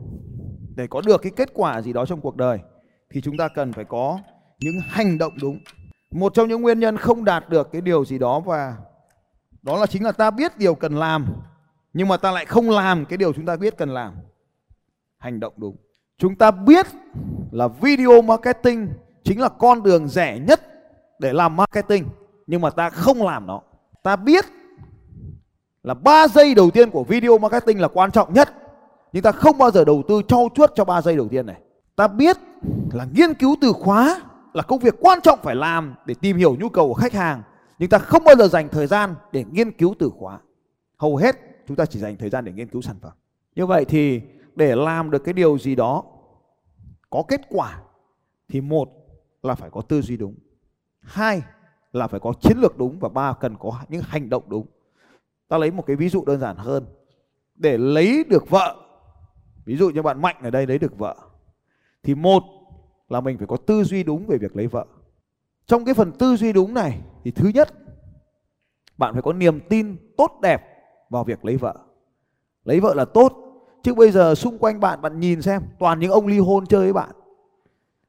để 0.75 0.87
có 0.87 1.01
được 1.05 1.21
cái 1.21 1.31
kết 1.35 1.49
quả 1.53 1.81
gì 1.81 1.93
đó 1.93 2.05
trong 2.05 2.21
cuộc 2.21 2.35
đời, 2.35 2.59
thì 3.09 3.21
chúng 3.21 3.37
ta 3.37 3.47
cần 3.47 3.73
phải 3.73 3.85
có 3.85 4.19
những 4.59 4.75
hành 4.87 5.17
động 5.17 5.33
đúng. 5.41 5.59
Một 6.11 6.33
trong 6.33 6.47
những 6.47 6.61
nguyên 6.61 6.79
nhân 6.79 6.97
không 6.97 7.25
đạt 7.25 7.49
được 7.49 7.71
cái 7.71 7.81
điều 7.81 8.05
gì 8.05 8.17
đó 8.17 8.39
và 8.39 8.77
đó 9.61 9.77
là 9.77 9.85
chính 9.85 10.03
là 10.03 10.11
ta 10.11 10.31
biết 10.31 10.57
điều 10.57 10.75
cần 10.75 10.95
làm, 10.95 11.25
nhưng 11.93 12.07
mà 12.07 12.17
ta 12.17 12.31
lại 12.31 12.45
không 12.45 12.69
làm 12.69 13.05
cái 13.05 13.17
điều 13.17 13.33
chúng 13.33 13.45
ta 13.45 13.55
biết 13.55 13.77
cần 13.77 13.89
làm. 13.89 14.13
Hành 15.17 15.39
động 15.39 15.53
đúng. 15.57 15.75
Chúng 16.17 16.35
ta 16.35 16.51
biết 16.51 16.85
là 17.51 17.67
video 17.67 18.21
marketing 18.21 18.87
chính 19.23 19.41
là 19.41 19.49
con 19.49 19.83
đường 19.83 20.07
rẻ 20.07 20.39
nhất 20.39 20.61
để 21.19 21.33
làm 21.33 21.55
marketing 21.55 22.05
nhưng 22.47 22.61
mà 22.61 22.69
ta 22.69 22.89
không 22.89 23.23
làm 23.23 23.47
nó. 23.47 23.61
Ta 24.03 24.15
biết 24.15 24.45
là 25.83 25.93
3 25.93 26.27
giây 26.27 26.55
đầu 26.55 26.71
tiên 26.71 26.89
của 26.89 27.03
video 27.03 27.37
marketing 27.37 27.81
là 27.81 27.87
quan 27.87 28.11
trọng 28.11 28.33
nhất. 28.33 28.53
Nhưng 29.13 29.23
ta 29.23 29.31
không 29.31 29.57
bao 29.57 29.71
giờ 29.71 29.85
đầu 29.85 30.03
tư 30.07 30.21
trau 30.27 30.49
chuốt 30.55 30.71
cho 30.75 30.85
3 30.85 31.01
giây 31.01 31.15
đầu 31.15 31.27
tiên 31.27 31.45
này. 31.45 31.61
Ta 31.95 32.07
biết 32.07 32.37
là 32.93 33.05
nghiên 33.13 33.33
cứu 33.33 33.55
từ 33.61 33.73
khóa 33.73 34.21
là 34.53 34.63
công 34.63 34.79
việc 34.79 34.95
quan 34.99 35.21
trọng 35.21 35.39
phải 35.43 35.55
làm 35.55 35.95
để 36.05 36.15
tìm 36.21 36.37
hiểu 36.37 36.55
nhu 36.59 36.69
cầu 36.69 36.87
của 36.87 36.93
khách 36.93 37.13
hàng. 37.13 37.41
Nhưng 37.79 37.89
ta 37.89 37.99
không 37.99 38.23
bao 38.23 38.35
giờ 38.35 38.47
dành 38.47 38.69
thời 38.69 38.87
gian 38.87 39.15
để 39.31 39.45
nghiên 39.51 39.71
cứu 39.71 39.95
từ 39.99 40.11
khóa. 40.19 40.39
Hầu 40.97 41.15
hết, 41.15 41.35
chúng 41.67 41.77
ta 41.77 41.85
chỉ 41.85 41.99
dành 41.99 42.17
thời 42.17 42.29
gian 42.29 42.45
để 42.45 42.51
nghiên 42.51 42.67
cứu 42.67 42.81
sản 42.81 42.95
phẩm. 43.01 43.11
Như 43.55 43.65
vậy 43.65 43.85
thì 43.85 44.21
để 44.55 44.75
làm 44.75 45.11
được 45.11 45.23
cái 45.23 45.33
điều 45.33 45.57
gì 45.57 45.75
đó 45.75 46.03
có 47.09 47.23
kết 47.27 47.41
quả 47.49 47.81
thì 48.49 48.61
một 48.61 48.89
là 49.43 49.55
phải 49.55 49.69
có 49.69 49.81
tư 49.81 50.01
duy 50.01 50.17
đúng. 50.17 50.35
Hai 50.99 51.41
là 51.95 52.07
phải 52.07 52.19
có 52.19 52.33
chiến 52.41 52.57
lược 52.57 52.77
đúng 52.77 52.99
và 52.99 53.09
ba 53.09 53.33
cần 53.33 53.55
có 53.59 53.79
những 53.89 54.01
hành 54.01 54.29
động 54.29 54.43
đúng. 54.47 54.65
Ta 55.47 55.57
lấy 55.57 55.71
một 55.71 55.83
cái 55.87 55.95
ví 55.95 56.09
dụ 56.09 56.25
đơn 56.25 56.39
giản 56.39 56.55
hơn. 56.57 56.85
Để 57.55 57.77
lấy 57.77 58.23
được 58.29 58.49
vợ, 58.49 58.75
ví 59.65 59.77
dụ 59.77 59.89
như 59.89 60.01
bạn 60.01 60.21
mạnh 60.21 60.35
ở 60.43 60.49
đây 60.49 60.67
lấy 60.67 60.77
được 60.77 60.97
vợ, 60.97 61.15
thì 62.03 62.15
một 62.15 62.43
là 63.09 63.21
mình 63.21 63.37
phải 63.37 63.47
có 63.47 63.57
tư 63.57 63.83
duy 63.83 64.03
đúng 64.03 64.25
về 64.27 64.37
việc 64.37 64.55
lấy 64.55 64.67
vợ. 64.67 64.85
Trong 65.65 65.85
cái 65.85 65.93
phần 65.93 66.11
tư 66.11 66.35
duy 66.35 66.53
đúng 66.53 66.73
này, 66.73 67.01
thì 67.23 67.31
thứ 67.31 67.49
nhất, 67.53 67.73
bạn 68.97 69.13
phải 69.13 69.21
có 69.21 69.33
niềm 69.33 69.59
tin 69.69 69.97
tốt 70.17 70.31
đẹp 70.41 70.61
vào 71.09 71.23
việc 71.23 71.45
lấy 71.45 71.57
vợ. 71.57 71.75
Lấy 72.63 72.79
vợ 72.79 72.93
là 72.93 73.05
tốt, 73.05 73.33
chứ 73.83 73.93
bây 73.93 74.11
giờ 74.11 74.35
xung 74.35 74.57
quanh 74.57 74.79
bạn 74.79 75.01
bạn 75.01 75.19
nhìn 75.19 75.41
xem, 75.41 75.61
toàn 75.79 75.99
những 75.99 76.11
ông 76.11 76.27
ly 76.27 76.39
hôn 76.39 76.65
chơi 76.65 76.83
với 76.83 76.93
bạn 76.93 77.09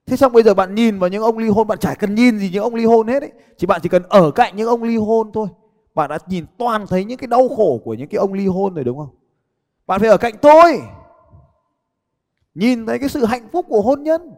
thế 0.07 0.17
xong 0.17 0.33
bây 0.33 0.43
giờ 0.43 0.55
bạn 0.55 0.75
nhìn 0.75 0.99
vào 0.99 1.11
những 1.11 1.23
ông 1.23 1.39
ly 1.39 1.49
hôn, 1.49 1.67
bạn 1.67 1.79
chả 1.79 1.95
cần 1.95 2.15
nhìn 2.15 2.39
gì 2.39 2.51
những 2.53 2.63
ông 2.63 2.75
ly 2.75 2.85
hôn 2.85 3.07
hết 3.07 3.23
ấy. 3.23 3.33
Chỉ 3.59 3.67
bạn 3.67 3.81
chỉ 3.83 3.89
cần 3.89 4.03
ở 4.03 4.31
cạnh 4.31 4.57
những 4.57 4.69
ông 4.69 4.83
ly 4.83 4.97
hôn 4.97 5.33
thôi. 5.33 5.49
Bạn 5.95 6.11
đã 6.11 6.19
nhìn 6.27 6.47
toàn 6.59 6.87
thấy 6.87 7.05
những 7.05 7.19
cái 7.19 7.27
đau 7.27 7.49
khổ 7.49 7.81
của 7.85 7.95
những 7.95 8.09
cái 8.09 8.19
ông 8.19 8.33
ly 8.33 8.47
hôn 8.47 8.75
rồi 8.75 8.85
đúng 8.85 8.99
không? 8.99 9.15
Bạn 9.87 10.01
phải 10.01 10.09
ở 10.09 10.17
cạnh 10.17 10.35
tôi. 10.43 10.81
Nhìn 12.55 12.87
thấy 12.87 12.99
cái 12.99 13.09
sự 13.09 13.25
hạnh 13.25 13.49
phúc 13.53 13.67
của 13.69 13.83
hôn 13.83 14.03
nhân. 14.03 14.33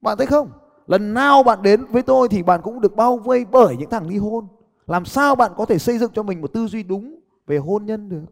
Bạn 0.00 0.18
thấy 0.18 0.26
không? 0.26 0.50
Lần 0.86 1.14
nào 1.14 1.42
bạn 1.42 1.62
đến 1.62 1.84
với 1.84 2.02
tôi 2.02 2.28
thì 2.28 2.42
bạn 2.42 2.60
cũng 2.62 2.80
được 2.80 2.96
bao 2.96 3.16
vây 3.16 3.44
bởi 3.44 3.76
những 3.76 3.90
thằng 3.90 4.08
ly 4.08 4.18
hôn. 4.18 4.48
Làm 4.86 5.04
sao 5.04 5.34
bạn 5.34 5.52
có 5.56 5.64
thể 5.64 5.78
xây 5.78 5.98
dựng 5.98 6.10
cho 6.14 6.22
mình 6.22 6.40
một 6.40 6.52
tư 6.52 6.66
duy 6.66 6.82
đúng 6.82 7.20
về 7.46 7.58
hôn 7.58 7.86
nhân 7.86 8.08
được? 8.08 8.24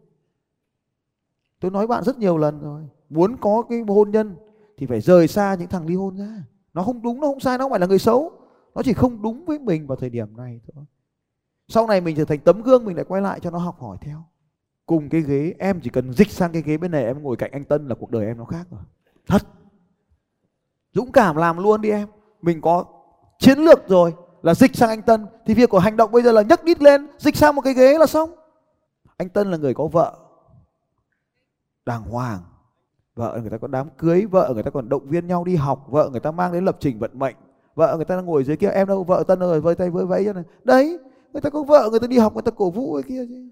Tôi 1.59 1.71
nói 1.71 1.87
bạn 1.87 2.03
rất 2.03 2.17
nhiều 2.17 2.37
lần 2.37 2.61
rồi. 2.61 2.81
Muốn 3.09 3.37
có 3.37 3.63
cái 3.69 3.83
hôn 3.87 4.11
nhân 4.11 4.35
thì 4.81 4.87
phải 4.87 5.01
rời 5.01 5.27
xa 5.27 5.55
những 5.59 5.67
thằng 5.67 5.87
ly 5.87 5.95
hôn 5.95 6.17
ra. 6.17 6.43
Nó 6.73 6.83
không 6.83 7.01
đúng, 7.01 7.21
nó 7.21 7.27
không 7.27 7.39
sai, 7.39 7.57
nó 7.57 7.63
không 7.63 7.71
phải 7.71 7.79
là 7.79 7.87
người 7.87 7.99
xấu. 7.99 8.31
Nó 8.75 8.81
chỉ 8.85 8.93
không 8.93 9.21
đúng 9.21 9.45
với 9.45 9.59
mình 9.59 9.87
vào 9.87 9.95
thời 9.95 10.09
điểm 10.09 10.37
này 10.37 10.59
thôi. 10.73 10.85
Sau 11.67 11.87
này 11.87 12.01
mình 12.01 12.15
trở 12.15 12.25
thành 12.25 12.39
tấm 12.39 12.61
gương, 12.61 12.85
mình 12.85 12.95
lại 12.95 13.05
quay 13.07 13.21
lại 13.21 13.39
cho 13.39 13.51
nó 13.51 13.57
học 13.57 13.79
hỏi 13.79 13.97
theo. 14.01 14.23
Cùng 14.85 15.09
cái 15.09 15.21
ghế, 15.21 15.53
em 15.59 15.79
chỉ 15.83 15.89
cần 15.89 16.13
dịch 16.13 16.31
sang 16.31 16.51
cái 16.51 16.61
ghế 16.61 16.77
bên 16.77 16.91
này, 16.91 17.05
em 17.05 17.23
ngồi 17.23 17.35
cạnh 17.35 17.51
anh 17.51 17.63
Tân 17.63 17.87
là 17.87 17.95
cuộc 17.95 18.11
đời 18.11 18.25
em 18.25 18.37
nó 18.37 18.45
khác 18.45 18.67
rồi. 18.71 18.81
Thật. 19.27 19.41
Dũng 20.93 21.11
cảm 21.11 21.35
làm 21.35 21.57
luôn 21.57 21.81
đi 21.81 21.89
em. 21.89 22.07
Mình 22.41 22.61
có 22.61 22.85
chiến 23.39 23.59
lược 23.59 23.87
rồi 23.87 24.13
là 24.41 24.53
dịch 24.53 24.75
sang 24.75 24.89
anh 24.89 25.01
Tân. 25.01 25.25
Thì 25.45 25.53
việc 25.53 25.69
của 25.69 25.79
hành 25.79 25.97
động 25.97 26.11
bây 26.11 26.21
giờ 26.21 26.31
là 26.31 26.41
nhấc 26.41 26.63
đít 26.63 26.81
lên, 26.81 27.07
dịch 27.17 27.35
sang 27.35 27.55
một 27.55 27.61
cái 27.61 27.73
ghế 27.73 27.97
là 27.97 28.05
xong. 28.05 28.29
Anh 29.17 29.29
Tân 29.29 29.51
là 29.51 29.57
người 29.57 29.73
có 29.73 29.87
vợ. 29.87 30.17
Đàng 31.85 32.03
hoàng 32.03 32.41
vợ 33.15 33.37
người 33.41 33.49
ta 33.49 33.57
có 33.57 33.67
đám 33.67 33.89
cưới, 33.97 34.25
vợ 34.31 34.51
người 34.53 34.63
ta 34.63 34.69
còn 34.69 34.89
động 34.89 35.09
viên 35.09 35.27
nhau 35.27 35.43
đi 35.43 35.55
học, 35.55 35.85
vợ 35.87 36.09
người 36.11 36.19
ta 36.19 36.31
mang 36.31 36.53
đến 36.53 36.65
lập 36.65 36.77
trình 36.79 36.99
vận 36.99 37.11
mệnh. 37.13 37.35
Vợ 37.75 37.93
người 37.95 38.05
ta 38.05 38.15
đang 38.15 38.25
ngồi 38.25 38.43
dưới 38.43 38.57
kia, 38.57 38.69
em 38.69 38.87
đâu, 38.87 39.03
vợ 39.03 39.23
tân 39.27 39.39
rồi 39.39 39.61
vơi 39.61 39.75
tay 39.75 39.89
vơi 39.89 40.05
vẫy 40.05 40.25
cho 40.25 40.33
này. 40.33 40.43
Đấy, 40.63 40.99
người 41.33 41.41
ta 41.41 41.49
có 41.49 41.63
vợ 41.63 41.87
người 41.89 41.99
ta 41.99 42.07
đi 42.07 42.17
học, 42.17 42.33
người 42.33 42.41
ta 42.41 42.51
cổ 42.51 42.69
vũ 42.69 42.93
cái 42.95 43.03
kia 43.09 43.25
chứ. 43.29 43.49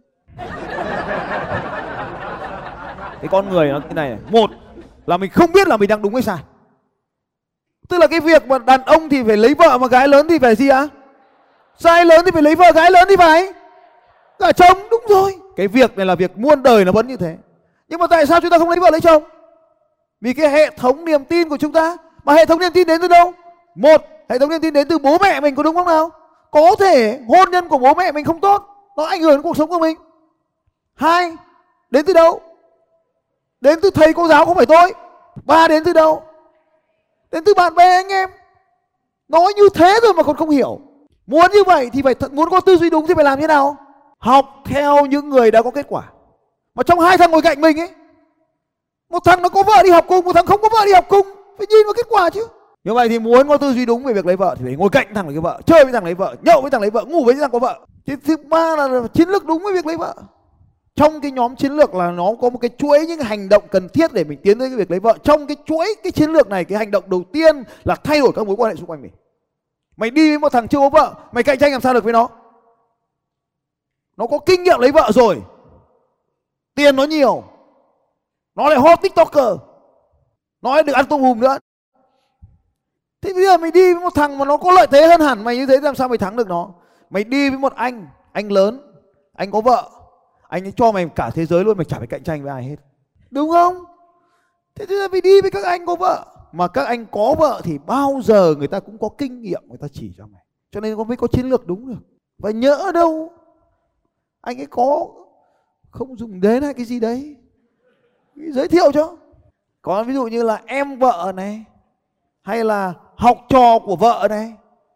Cái 3.20 3.28
con 3.32 3.50
người 3.50 3.70
nó 3.70 3.82
thế 3.88 3.94
này 3.94 4.18
một 4.32 4.50
là 5.06 5.18
mình 5.18 5.32
không 5.32 5.52
biết 5.52 5.68
là 5.68 5.78
mình 5.78 5.90
đang 5.90 6.02
đúng 6.02 6.14
hay 6.14 6.24
sai. 6.24 6.38
Tức 7.90 7.98
là 7.98 8.08
cái 8.08 8.20
việc 8.20 8.48
mà 8.48 8.58
đàn 8.58 8.82
ông 8.82 9.10
thì 9.10 9.24
phải 9.24 9.38
lấy 9.38 9.54
vợ 9.54 9.78
mà 9.78 9.88
gái 9.88 10.08
lớn 10.08 10.28
thì 10.30 10.40
phải 10.40 10.56
gì 10.56 10.70
ạ? 10.70 10.78
À? 10.78 10.88
trai 11.80 12.06
lớn 12.06 12.22
thì 12.26 12.32
phải 12.32 12.42
lấy 12.42 12.56
vợ, 12.56 12.72
gái 12.76 12.92
lớn 12.92 13.08
thì 13.10 13.16
phải? 13.16 13.54
Cả 14.40 14.52
chồng, 14.52 14.78
đúng 14.92 15.02
rồi. 15.10 15.36
Cái 15.56 15.68
việc 15.68 15.98
này 15.98 16.06
là 16.06 16.16
việc 16.16 16.38
muôn 16.38 16.64
đời 16.64 16.86
nó 16.86 16.92
vẫn 16.92 17.08
như 17.08 17.18
thế. 17.18 17.38
Nhưng 17.88 18.00
mà 18.00 18.08
tại 18.08 18.26
sao 18.26 18.42
chúng 18.42 18.50
ta 18.50 18.58
không 18.58 18.70
lấy 18.70 18.80
vợ 18.80 18.90
lấy 18.92 19.02
chồng? 19.02 19.24
Vì 20.22 20.34
cái 20.34 20.50
hệ 20.50 20.70
thống 20.70 21.06
niềm 21.06 21.26
tin 21.26 21.50
của 21.50 21.58
chúng 21.58 21.72
ta, 21.72 21.98
mà 22.24 22.34
hệ 22.34 22.46
thống 22.46 22.60
niềm 22.60 22.74
tin 22.74 22.88
đến 22.88 23.02
từ 23.02 23.08
đâu? 23.08 23.34
Một, 23.76 24.02
hệ 24.30 24.40
thống 24.40 24.50
niềm 24.50 24.62
tin 24.62 24.74
đến 24.74 24.88
từ 24.88 24.98
bố 24.98 25.18
mẹ 25.18 25.40
mình 25.40 25.56
có 25.56 25.64
đúng 25.64 25.76
không 25.76 25.88
nào? 25.88 26.10
Có 26.52 26.76
thể 26.80 27.20
hôn 27.28 27.52
nhân 27.52 27.70
của 27.70 27.78
bố 27.78 27.94
mẹ 27.94 28.12
mình 28.12 28.26
không 28.26 28.40
tốt, 28.40 28.64
nó 28.98 29.04
ảnh 29.04 29.22
hưởng 29.22 29.32
đến 29.32 29.42
cuộc 29.42 29.58
sống 29.58 29.70
của 29.70 29.80
mình. 29.80 29.98
Hai, 30.96 31.32
đến 31.92 32.06
từ 32.06 32.14
đâu? 32.14 32.42
Đến 33.62 33.80
từ 33.82 33.90
thầy 33.90 34.14
cô 34.14 34.28
giáo 34.28 34.46
không 34.46 34.56
phải 34.56 34.66
tôi. 34.66 34.94
Ba, 35.46 35.68
đến 35.68 35.84
từ 35.84 35.94
đâu? 35.94 36.24
Đến 37.32 37.44
từ 37.44 37.54
bạn 37.54 37.76
bè 37.76 37.96
anh 37.96 38.08
em. 38.08 38.30
Nói 39.28 39.54
như 39.54 39.70
thế 39.74 40.00
rồi 40.04 40.14
mà 40.14 40.24
còn 40.24 40.36
không 40.36 40.50
hiểu. 40.50 40.80
Muốn 41.28 41.52
như 41.54 41.64
vậy 41.64 41.90
thì 41.94 42.02
phải 42.02 42.16
muốn 42.32 42.50
có 42.50 42.60
tư 42.60 42.78
duy 42.78 42.90
đúng 42.90 43.08
thì 43.08 43.14
phải 43.14 43.24
làm 43.24 43.40
như 43.40 43.48
nào? 43.48 43.78
Học 44.18 44.46
theo 44.66 45.06
những 45.06 45.30
người 45.30 45.52
đã 45.52 45.62
có 45.62 45.72
kết 45.72 45.86
quả. 45.90 46.04
Mà 46.76 46.84
trong 46.84 47.00
hai 47.00 47.18
thằng 47.18 47.32
ngồi 47.32 47.42
cạnh 47.42 47.62
mình 47.62 47.80
ấy 47.80 47.90
một 49.10 49.20
thằng 49.26 49.42
nó 49.42 49.50
có 49.50 49.64
vợ 49.64 49.84
đi 49.84 49.90
học 49.90 50.06
cùng, 50.08 50.26
một 50.26 50.34
thằng 50.34 50.46
không 50.46 50.62
có 50.62 50.70
vợ 50.72 50.86
đi 50.86 50.94
học 50.94 51.06
cùng. 51.10 51.28
Phải 51.58 51.68
nhìn 51.70 51.86
vào 51.86 51.94
kết 51.94 52.06
quả 52.10 52.30
chứ. 52.30 52.48
Như 52.84 52.94
vậy 52.94 53.10
thì 53.10 53.20
muốn 53.20 53.48
có 53.48 53.58
tư 53.58 53.74
duy 53.74 53.86
đúng 53.86 54.04
về 54.04 54.14
việc 54.14 54.26
lấy 54.26 54.36
vợ 54.36 54.56
thì 54.60 54.66
phải 54.66 54.76
ngồi 54.76 54.90
cạnh 54.90 55.08
thằng 55.16 55.28
lấy 55.28 55.40
vợ, 55.40 55.62
chơi 55.66 55.84
với 55.84 55.94
thằng 55.94 56.04
lấy 56.04 56.14
vợ, 56.14 56.36
nhậu 56.42 56.62
với 56.62 56.72
thằng 56.72 56.82
lấy 56.82 56.90
vợ, 56.90 57.06
ngủ 57.06 57.26
với 57.26 57.36
thằng 57.36 57.52
có 57.52 57.60
vợ. 57.60 57.80
Thì 58.06 58.14
thứ 58.26 58.38
ba 58.38 58.76
là 58.76 59.08
chiến 59.14 59.30
lược 59.30 59.46
đúng 59.46 59.64
với 59.64 59.74
việc 59.74 59.86
lấy 59.86 59.98
vợ. 59.98 60.16
Trong 60.96 61.22
cái 61.22 61.32
nhóm 61.32 61.56
chiến 61.56 61.72
lược 61.72 61.96
là 61.96 62.12
nó 62.12 62.32
có 62.42 62.50
một 62.50 62.58
cái 62.62 62.70
chuỗi 62.78 63.06
những 63.06 63.20
hành 63.20 63.50
động 63.50 63.64
cần 63.72 63.90
thiết 63.90 64.14
để 64.14 64.24
mình 64.24 64.40
tiến 64.44 64.60
tới 64.60 64.70
cái 64.70 64.78
việc 64.78 64.92
lấy 64.92 65.00
vợ. 65.00 65.18
Trong 65.24 65.48
cái 65.48 65.58
chuỗi 65.66 65.96
cái 66.04 66.12
chiến 66.12 66.32
lược 66.32 66.50
này, 66.50 66.66
cái 66.66 66.78
hành 66.78 66.92
động 66.92 67.04
đầu 67.08 67.24
tiên 67.34 67.64
là 67.84 67.96
thay 67.96 68.20
đổi 68.20 68.32
các 68.36 68.48
mối 68.48 68.56
quan 68.56 68.72
hệ 68.72 68.76
xung 68.76 68.90
quanh 68.90 69.02
mình. 69.02 69.12
Mày 69.98 70.10
đi 70.10 70.30
với 70.30 70.40
một 70.40 70.52
thằng 70.52 70.68
chưa 70.68 70.80
có 70.80 70.90
vợ, 70.90 71.14
mày 71.32 71.44
cạnh 71.44 71.60
tranh 71.60 71.72
làm 71.72 71.82
sao 71.82 71.94
được 71.94 72.04
với 72.04 72.14
nó? 72.14 72.30
Nó 74.18 74.28
có 74.28 74.40
kinh 74.46 74.64
nghiệm 74.64 74.80
lấy 74.80 74.92
vợ 74.92 75.12
rồi. 75.14 75.42
Tiền 76.76 76.96
nó 76.96 77.04
nhiều 77.04 77.44
nó 78.60 78.70
lại 78.70 78.80
hot 78.80 79.02
tiktoker. 79.02 79.58
Nó 80.62 80.74
lại 80.74 80.84
được 80.84 80.94
ăn 80.94 81.06
tôm 81.10 81.22
hùm 81.22 81.40
nữa. 81.40 81.58
Thế 83.22 83.34
bây 83.34 83.46
giờ 83.46 83.58
mày 83.58 83.72
đi 83.72 83.94
với 83.94 84.04
một 84.04 84.14
thằng 84.16 84.38
mà 84.38 84.46
nó 84.46 84.58
có 84.58 84.72
lợi 84.72 84.88
thế 84.92 85.08
hơn 85.08 85.22
hẳn 85.22 85.44
mày 85.44 85.58
như 85.58 85.66
thế 85.66 85.80
làm 85.82 85.96
sao 85.96 86.08
mày 86.08 86.18
thắng 86.18 86.36
được 86.36 86.48
nó? 86.48 86.74
Mày 87.10 87.24
đi 87.24 87.50
với 87.50 87.60
một 87.60 87.76
anh 87.76 88.08
anh 88.32 88.52
lớn, 88.52 88.82
anh 89.34 89.52
có 89.52 89.62
vợ, 89.62 89.90
anh 90.48 90.64
ấy 90.64 90.74
cho 90.76 90.92
mày 90.92 91.10
cả 91.16 91.30
thế 91.34 91.46
giới 91.46 91.64
luôn, 91.64 91.78
mày 91.78 91.86
chả 91.86 91.98
phải 91.98 92.08
cạnh 92.08 92.24
tranh 92.24 92.44
với 92.44 92.52
ai 92.52 92.64
hết. 92.64 92.76
Đúng 93.32 93.50
không? 93.50 93.84
Thế 94.76 94.86
bây 94.86 94.98
giờ 94.98 95.08
mày 95.08 95.22
đi 95.22 95.42
với 95.42 95.52
các 95.52 95.64
anh 95.64 95.86
có 95.86 95.96
vợ, 95.96 96.26
mà 96.52 96.68
các 96.68 96.86
anh 96.86 97.06
có 97.12 97.36
vợ 97.40 97.62
thì 97.64 97.78
bao 97.86 98.22
giờ 98.24 98.56
người 98.58 98.68
ta 98.68 98.80
cũng 98.80 98.98
có 98.98 99.10
kinh 99.18 99.42
nghiệm 99.42 99.62
người 99.68 99.78
ta 99.78 99.88
chỉ 99.94 100.14
cho 100.18 100.28
mày. 100.28 100.42
Cho 100.72 100.80
nên 100.80 100.98
có 100.98 101.04
mới 101.04 101.18
có 101.18 101.28
chiến 101.28 101.50
lược 101.50 101.68
đúng 101.68 101.88
được. 101.88 102.02
Và 102.38 102.52
nhỡ 102.52 102.92
đâu, 102.94 103.32
anh 104.42 104.62
ấy 104.62 104.68
có 104.70 105.08
không 105.92 106.18
dùng 106.18 106.42
đến 106.42 106.64
hay 106.64 106.74
cái 106.74 106.86
gì 106.86 107.00
đấy 107.00 107.36
giới 108.40 108.68
thiệu 108.68 108.92
cho. 108.92 109.16
Còn 109.82 110.08
ví 110.08 110.14
dụ 110.14 110.28
như 110.28 110.44
là 110.44 110.62
em 110.66 111.00
vợ 111.00 111.32
này, 111.36 111.64
hay 112.42 112.64
là 112.64 112.94
học 113.16 113.38
trò 113.50 113.80
của 113.80 113.96
vợ 113.96 114.28
này, 114.30 114.54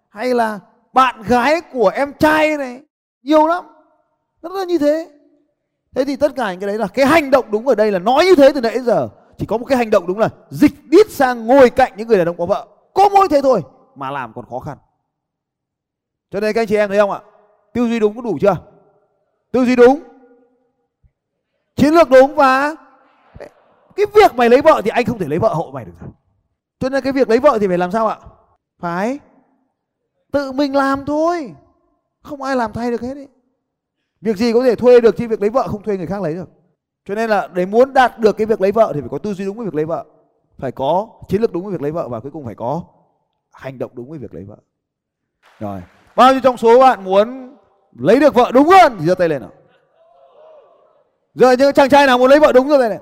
hay 0.09 0.33
là 0.33 0.59
bạn 0.93 1.21
gái 1.27 1.61
của 1.61 1.91
em 1.95 2.13
trai 2.13 2.57
này, 2.57 2.81
nhiều 3.21 3.47
lắm. 3.47 3.65
Rất 4.41 4.51
là 4.51 4.63
như 4.63 4.77
thế. 4.77 5.09
Thế 5.95 6.05
thì 6.05 6.15
tất 6.15 6.35
cả 6.35 6.51
những 6.51 6.59
cái 6.59 6.67
đấy 6.67 6.77
là 6.77 6.87
cái 6.87 7.05
hành 7.05 7.31
động 7.31 7.45
đúng 7.51 7.67
ở 7.67 7.75
đây 7.75 7.91
là 7.91 7.99
nói 7.99 8.25
như 8.25 8.35
thế 8.35 8.51
từ 8.55 8.61
nãy 8.61 8.79
giờ. 8.79 9.09
Chỉ 9.37 9.45
có 9.45 9.57
một 9.57 9.65
cái 9.65 9.77
hành 9.77 9.89
động 9.89 10.07
đúng 10.07 10.19
là 10.19 10.29
dịch 10.49 10.71
đít 10.83 11.11
sang 11.11 11.47
ngồi 11.47 11.69
cạnh 11.69 11.93
những 11.97 12.07
người 12.07 12.17
đàn 12.17 12.27
ông 12.27 12.37
có 12.37 12.45
vợ. 12.45 12.67
Có 12.93 13.09
mỗi 13.09 13.27
thế 13.29 13.41
thôi, 13.41 13.61
mà 13.95 14.11
làm 14.11 14.33
còn 14.35 14.45
khó 14.49 14.59
khăn. 14.59 14.77
Cho 16.31 16.39
nên 16.39 16.53
các 16.53 16.61
anh 16.61 16.67
chị 16.67 16.75
em 16.75 16.89
thấy 16.89 16.97
không 16.97 17.11
ạ? 17.11 17.19
Tư 17.73 17.87
duy 17.87 17.99
đúng 17.99 18.15
có 18.15 18.21
đủ 18.21 18.37
chưa? 18.41 18.55
Tư 19.51 19.65
duy 19.65 19.75
đúng. 19.75 20.03
Chiến 21.75 21.93
lược 21.93 22.09
đúng 22.09 22.35
và 22.35 22.75
cái 23.95 24.05
việc 24.15 24.35
mày 24.35 24.49
lấy 24.49 24.61
vợ 24.61 24.81
thì 24.83 24.89
anh 24.89 25.05
không 25.05 25.17
thể 25.17 25.27
lấy 25.27 25.39
vợ 25.39 25.53
hộ 25.53 25.71
mày 25.73 25.85
được 25.85 25.91
rồi. 26.01 26.09
Cho 26.79 26.89
nên 26.89 27.03
cái 27.03 27.13
việc 27.13 27.29
lấy 27.29 27.39
vợ 27.39 27.57
thì 27.61 27.67
phải 27.67 27.77
làm 27.77 27.91
sao 27.91 28.07
ạ? 28.07 28.17
Phải 28.79 29.19
tự 30.31 30.51
mình 30.51 30.75
làm 30.75 31.05
thôi. 31.05 31.55
Không 32.21 32.41
ai 32.41 32.55
làm 32.55 32.73
thay 32.73 32.91
được 32.91 33.01
hết 33.01 33.13
ấy. 33.13 33.27
Việc 34.21 34.37
gì 34.37 34.53
có 34.53 34.63
thể 34.63 34.75
thuê 34.75 35.01
được 35.01 35.17
chứ 35.17 35.27
việc 35.27 35.41
lấy 35.41 35.49
vợ 35.49 35.67
không 35.67 35.83
thuê 35.83 35.97
người 35.97 36.07
khác 36.07 36.21
lấy 36.21 36.33
được. 36.33 36.49
Cho 37.05 37.15
nên 37.15 37.29
là 37.29 37.47
để 37.47 37.65
muốn 37.65 37.93
đạt 37.93 38.19
được 38.19 38.37
cái 38.37 38.47
việc 38.47 38.61
lấy 38.61 38.71
vợ 38.71 38.91
thì 38.95 39.01
phải 39.01 39.09
có 39.09 39.17
tư 39.17 39.33
duy 39.33 39.45
đúng 39.45 39.57
với 39.57 39.65
việc 39.65 39.75
lấy 39.75 39.85
vợ. 39.85 40.05
Phải 40.57 40.71
có 40.71 41.07
chiến 41.27 41.41
lược 41.41 41.53
đúng 41.53 41.63
với 41.63 41.71
việc 41.71 41.81
lấy 41.81 41.91
vợ 41.91 42.07
và 42.07 42.19
cuối 42.19 42.31
cùng 42.31 42.45
phải 42.45 42.55
có 42.55 42.83
hành 43.51 43.79
động 43.79 43.91
đúng 43.93 44.09
với 44.09 44.19
việc 44.19 44.33
lấy 44.33 44.43
vợ. 44.43 44.57
Rồi. 45.59 45.81
Bao 46.15 46.31
nhiêu 46.31 46.41
trong 46.43 46.57
số 46.57 46.79
bạn 46.79 47.03
muốn 47.03 47.57
lấy 47.99 48.19
được 48.19 48.33
vợ 48.33 48.51
đúng 48.53 48.67
hơn 48.67 48.95
thì 48.99 49.05
giơ 49.05 49.15
tay 49.15 49.29
lên 49.29 49.41
nào. 49.41 49.51
Giờ 51.33 51.51
những 51.51 51.73
chàng 51.73 51.89
trai 51.89 52.07
nào 52.07 52.17
muốn 52.17 52.29
lấy 52.29 52.39
vợ 52.39 52.51
đúng 52.51 52.67
rồi 52.67 52.89
này 52.89 52.99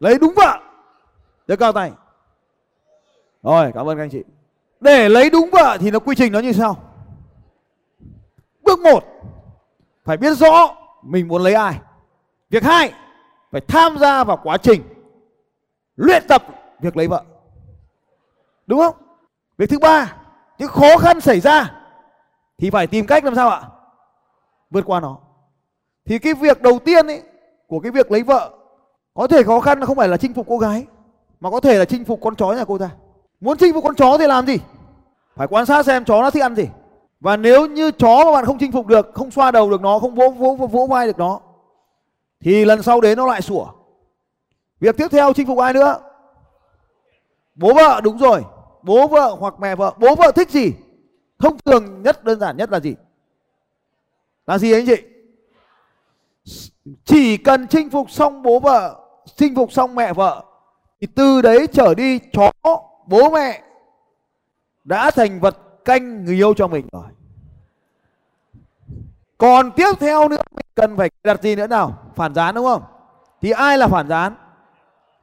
lấy 0.00 0.18
đúng 0.18 0.34
vợ. 0.36 0.58
Giơ 1.48 1.56
cao 1.56 1.72
tay. 1.72 1.92
Rồi, 3.42 3.72
cảm 3.74 3.88
ơn 3.88 3.96
các 3.96 4.02
anh 4.02 4.10
chị. 4.10 4.22
Để 4.80 5.08
lấy 5.08 5.30
đúng 5.30 5.50
vợ 5.50 5.78
thì 5.80 5.90
nó 5.90 5.98
quy 5.98 6.14
trình 6.14 6.32
nó 6.32 6.38
như 6.38 6.52
sau. 6.52 6.76
Bước 8.62 8.78
một, 8.78 9.04
phải 10.04 10.16
biết 10.16 10.34
rõ 10.34 10.76
mình 11.02 11.28
muốn 11.28 11.42
lấy 11.42 11.54
ai. 11.54 11.80
Việc 12.50 12.62
hai, 12.64 12.92
phải 13.52 13.60
tham 13.60 13.98
gia 13.98 14.24
vào 14.24 14.40
quá 14.42 14.56
trình 14.56 14.82
luyện 15.96 16.22
tập 16.28 16.42
việc 16.80 16.96
lấy 16.96 17.08
vợ. 17.08 17.22
Đúng 18.66 18.80
không? 18.80 18.96
Việc 19.58 19.70
thứ 19.70 19.78
ba, 19.78 20.16
những 20.58 20.68
khó 20.68 20.96
khăn 20.98 21.20
xảy 21.20 21.40
ra 21.40 21.74
thì 22.58 22.70
phải 22.70 22.86
tìm 22.86 23.06
cách 23.06 23.24
làm 23.24 23.34
sao 23.34 23.48
ạ? 23.48 23.62
Vượt 24.70 24.84
qua 24.86 25.00
nó. 25.00 25.18
Thì 26.04 26.18
cái 26.18 26.34
việc 26.34 26.62
đầu 26.62 26.78
tiên 26.78 27.06
ấy 27.06 27.22
của 27.66 27.80
cái 27.80 27.92
việc 27.92 28.12
lấy 28.12 28.22
vợ 28.22 28.50
có 29.16 29.26
thể 29.26 29.42
khó 29.42 29.60
khăn 29.60 29.84
không 29.84 29.96
phải 29.96 30.08
là 30.08 30.16
chinh 30.16 30.34
phục 30.34 30.46
cô 30.48 30.58
gái 30.58 30.86
mà 31.40 31.50
có 31.50 31.60
thể 31.60 31.78
là 31.78 31.84
chinh 31.84 32.04
phục 32.04 32.20
con 32.22 32.36
chó 32.36 32.52
nhà 32.52 32.64
cô 32.64 32.78
ta. 32.78 32.90
Muốn 33.40 33.58
chinh 33.58 33.74
phục 33.74 33.84
con 33.84 33.94
chó 33.94 34.18
thì 34.18 34.26
làm 34.26 34.46
gì? 34.46 34.58
Phải 35.36 35.46
quan 35.46 35.66
sát 35.66 35.86
xem 35.86 36.04
chó 36.04 36.22
nó 36.22 36.30
thích 36.30 36.42
ăn 36.42 36.56
gì. 36.56 36.68
Và 37.20 37.36
nếu 37.36 37.66
như 37.66 37.90
chó 37.90 38.24
mà 38.24 38.32
bạn 38.32 38.44
không 38.44 38.58
chinh 38.58 38.72
phục 38.72 38.86
được 38.86 39.10
không 39.14 39.30
xoa 39.30 39.50
đầu 39.50 39.70
được 39.70 39.80
nó 39.80 39.98
không 39.98 40.14
vỗ 40.14 40.28
vỗ 40.28 40.54
vỗ, 40.54 40.66
vỗ 40.66 40.86
vai 40.86 41.06
được 41.06 41.18
nó 41.18 41.40
thì 42.40 42.64
lần 42.64 42.82
sau 42.82 43.00
đến 43.00 43.18
nó 43.18 43.26
lại 43.26 43.42
sủa. 43.42 43.66
Việc 44.80 44.96
tiếp 44.96 45.08
theo 45.10 45.32
chinh 45.32 45.46
phục 45.46 45.58
ai 45.58 45.72
nữa? 45.72 45.98
Bố 47.54 47.74
vợ 47.74 48.00
đúng 48.04 48.18
rồi. 48.18 48.44
Bố 48.82 49.06
vợ 49.06 49.36
hoặc 49.38 49.54
mẹ 49.60 49.74
vợ. 49.74 49.94
Bố 49.98 50.14
vợ 50.14 50.32
thích 50.34 50.50
gì? 50.50 50.72
Thông 51.38 51.58
thường 51.64 52.02
nhất 52.02 52.24
đơn 52.24 52.40
giản 52.40 52.56
nhất 52.56 52.70
là 52.70 52.80
gì? 52.80 52.94
Là 54.46 54.58
gì 54.58 54.72
anh 54.72 54.86
chị? 54.86 54.96
Chỉ 57.04 57.36
cần 57.36 57.66
chinh 57.66 57.90
phục 57.90 58.10
xong 58.10 58.42
bố 58.42 58.60
vợ 58.60 59.05
chinh 59.36 59.54
phục 59.56 59.72
xong 59.72 59.94
mẹ 59.94 60.12
vợ, 60.12 60.44
thì 61.00 61.06
từ 61.14 61.42
đấy 61.42 61.66
trở 61.72 61.94
đi 61.94 62.18
chó, 62.18 62.50
bố 63.06 63.30
mẹ 63.30 63.62
đã 64.84 65.10
thành 65.10 65.40
vật 65.40 65.56
canh 65.84 66.24
người 66.24 66.34
yêu 66.34 66.54
cho 66.54 66.66
mình 66.66 66.86
rồi. 66.92 67.04
Còn 69.38 69.70
tiếp 69.70 69.92
theo 70.00 70.28
nữa, 70.28 70.42
mình 70.50 70.66
cần 70.74 70.96
phải 70.96 71.10
đặt 71.24 71.42
gì 71.42 71.56
nữa 71.56 71.66
nào? 71.66 71.98
Phản 72.14 72.34
gián 72.34 72.54
đúng 72.54 72.66
không? 72.66 72.82
Thì 73.42 73.50
ai 73.50 73.78
là 73.78 73.88
phản 73.88 74.08
gián? 74.08 74.34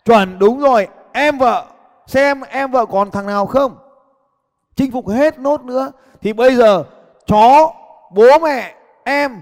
Chuẩn, 0.06 0.40
đúng 0.40 0.60
rồi. 0.60 0.88
Em 1.12 1.38
vợ, 1.38 1.66
xem 2.08 2.42
em 2.42 2.72
vợ 2.72 2.86
còn 2.86 3.12
thằng 3.12 3.28
nào 3.28 3.46
không? 3.46 3.78
Chinh 4.76 4.92
phục 4.92 5.10
hết 5.10 5.40
nốt 5.40 5.64
nữa. 5.64 5.92
Thì 6.22 6.34
bây 6.34 6.56
giờ 6.56 6.84
chó, 7.26 7.74
bố 8.12 8.40
mẹ, 8.42 8.76
em 9.04 9.42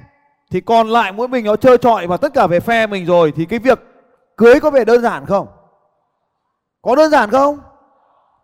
thì 0.52 0.62
còn 0.62 0.90
lại 0.90 1.12
mỗi 1.12 1.28
mình 1.28 1.46
nó 1.46 1.56
chơi 1.56 1.78
trọi 1.78 2.08
và 2.08 2.18
tất 2.18 2.34
cả 2.34 2.48
về 2.48 2.60
phe 2.60 2.88
mình 2.88 3.06
rồi. 3.06 3.34
Thì 3.36 3.46
cái 3.46 3.60
việc 3.60 3.80
cưới 4.38 4.60
có 4.60 4.70
vẻ 4.70 4.86
đơn 4.86 5.02
giản 5.02 5.26
không? 5.26 5.48
Có 6.82 6.96
đơn 6.96 7.12
giản 7.12 7.30
không? 7.30 7.60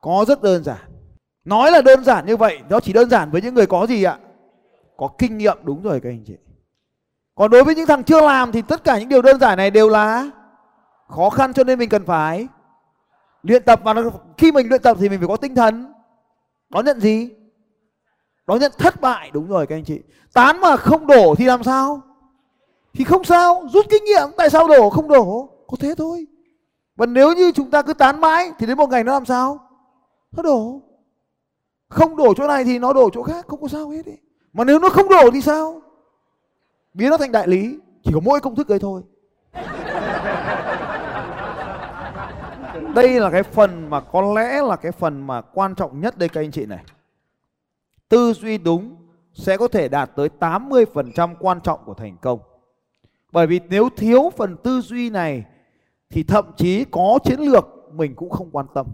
Có 0.02 0.26
rất 0.28 0.42
đơn 0.42 0.64
giản. 0.64 0.78
Nói 1.46 1.72
là 1.72 1.82
đơn 1.82 2.04
giản 2.04 2.26
như 2.26 2.38
vậy, 2.38 2.60
nó 2.70 2.80
chỉ 2.80 2.94
đơn 2.94 3.10
giản 3.10 3.32
với 3.32 3.42
những 3.42 3.54
người 3.54 3.66
có 3.66 3.88
gì 3.88 4.04
ạ? 4.04 4.18
Có 4.98 5.10
kinh 5.18 5.38
nghiệm, 5.38 5.58
đúng 5.64 5.84
rồi 5.84 6.00
các 6.04 6.10
anh 6.10 6.24
chị. 6.28 6.38
Còn 7.36 7.52
đối 7.52 7.64
với 7.64 7.76
những 7.76 7.86
thằng 7.86 8.04
chưa 8.04 8.22
làm 8.22 8.52
thì 8.52 8.62
tất 8.62 8.84
cả 8.84 9.00
những 9.00 9.10
điều 9.10 9.22
đơn 9.22 9.40
giản 9.40 9.58
này 9.58 9.72
đều 9.72 9.90
là 9.90 10.30
khó 11.10 11.30
khăn 11.30 11.54
cho 11.54 11.64
nên 11.64 11.80
mình 11.80 11.90
cần 11.90 12.06
phải 12.06 12.48
luyện 13.44 13.64
tập. 13.64 13.80
Và 13.84 13.94
khi 14.38 14.52
mình 14.52 14.70
luyện 14.70 14.82
tập 14.82 14.98
thì 15.00 15.10
mình 15.10 15.20
phải 15.20 15.28
có 15.28 15.38
tinh 15.38 15.56
thần. 15.56 15.94
Đón 16.70 16.86
nhận 16.86 17.00
gì? 17.00 17.30
Đón 18.48 18.60
nhận 18.60 18.72
thất 18.78 19.02
bại, 19.02 19.32
đúng 19.34 19.48
rồi 19.48 19.68
các 19.68 19.76
anh 19.76 19.84
chị. 19.84 20.02
Tán 20.34 20.62
mà 20.62 20.78
không 20.78 21.08
đổ 21.08 21.36
thì 21.36 21.46
làm 21.46 21.64
sao? 21.64 22.02
Thì 22.94 23.04
không 23.04 23.24
sao, 23.24 23.64
rút 23.74 23.86
kinh 23.90 24.04
nghiệm, 24.04 24.30
tại 24.38 24.50
sao 24.50 24.68
đổ, 24.68 24.90
không 24.90 25.08
đổ? 25.08 25.50
Có 25.68 25.78
thế 25.80 25.96
thôi. 25.98 26.28
Và 26.96 27.06
nếu 27.06 27.34
như 27.34 27.52
chúng 27.52 27.72
ta 27.72 27.82
cứ 27.82 27.94
tán 27.94 28.22
mãi, 28.22 28.52
thì 28.60 28.66
đến 28.66 28.78
một 28.78 28.90
ngày 28.90 29.04
nó 29.04 29.14
làm 29.14 29.26
sao? 29.26 29.60
Nó 30.32 30.44
đổ. 30.44 30.82
Không 31.90 32.18
đổ 32.18 32.34
chỗ 32.34 32.48
này 32.48 32.64
thì 32.64 32.80
nó 32.80 32.94
đổ 32.94 33.10
chỗ 33.14 33.24
khác, 33.24 33.46
không 33.48 33.62
có 33.62 33.68
sao 33.68 33.90
hết 33.90 34.06
ấy. 34.06 34.18
mà 34.54 34.64
nếu 34.64 34.80
nó 34.80 34.90
không 34.90 35.10
đổ 35.10 35.32
thì 35.34 35.42
sao? 35.42 35.82
Biến 36.94 37.10
nó 37.10 37.18
thành 37.18 37.32
đại 37.32 37.48
lý, 37.48 37.78
chỉ 38.04 38.12
có 38.14 38.20
mỗi 38.20 38.40
công 38.40 38.56
thức 38.56 38.68
ấy 38.68 38.80
thôi. 38.80 39.02
Đây 42.96 43.20
là 43.20 43.30
cái 43.30 43.44
phần 43.44 43.90
mà 43.90 44.02
có 44.02 44.34
lẽ 44.34 44.62
là 44.62 44.76
cái 44.76 44.92
phần 44.92 45.28
mà 45.28 45.42
quan 45.42 45.76
trọng 45.76 46.02
nhất 46.02 46.18
đây 46.18 46.30
các 46.30 46.42
anh 46.42 46.52
chị 46.52 46.66
này. 46.66 46.84
Tư 48.10 48.34
duy 48.34 48.58
đúng 48.58 48.96
sẽ 49.34 49.58
có 49.58 49.68
thể 49.68 49.88
đạt 49.88 50.12
tới 50.16 50.30
80% 50.40 51.36
quan 51.40 51.62
trọng 51.62 51.80
của 51.86 51.94
thành 51.94 52.18
công. 52.22 52.40
Bởi 53.32 53.48
vì 53.48 53.60
nếu 53.70 53.90
thiếu 53.98 54.32
phần 54.38 54.58
tư 54.58 54.82
duy 54.82 55.10
này 55.10 55.46
thì 56.10 56.24
thậm 56.24 56.46
chí 56.58 56.86
có 56.86 57.20
chiến 57.24 57.40
lược 57.40 57.66
mình 57.94 58.16
cũng 58.16 58.30
không 58.30 58.50
quan 58.52 58.66
tâm. 58.74 58.88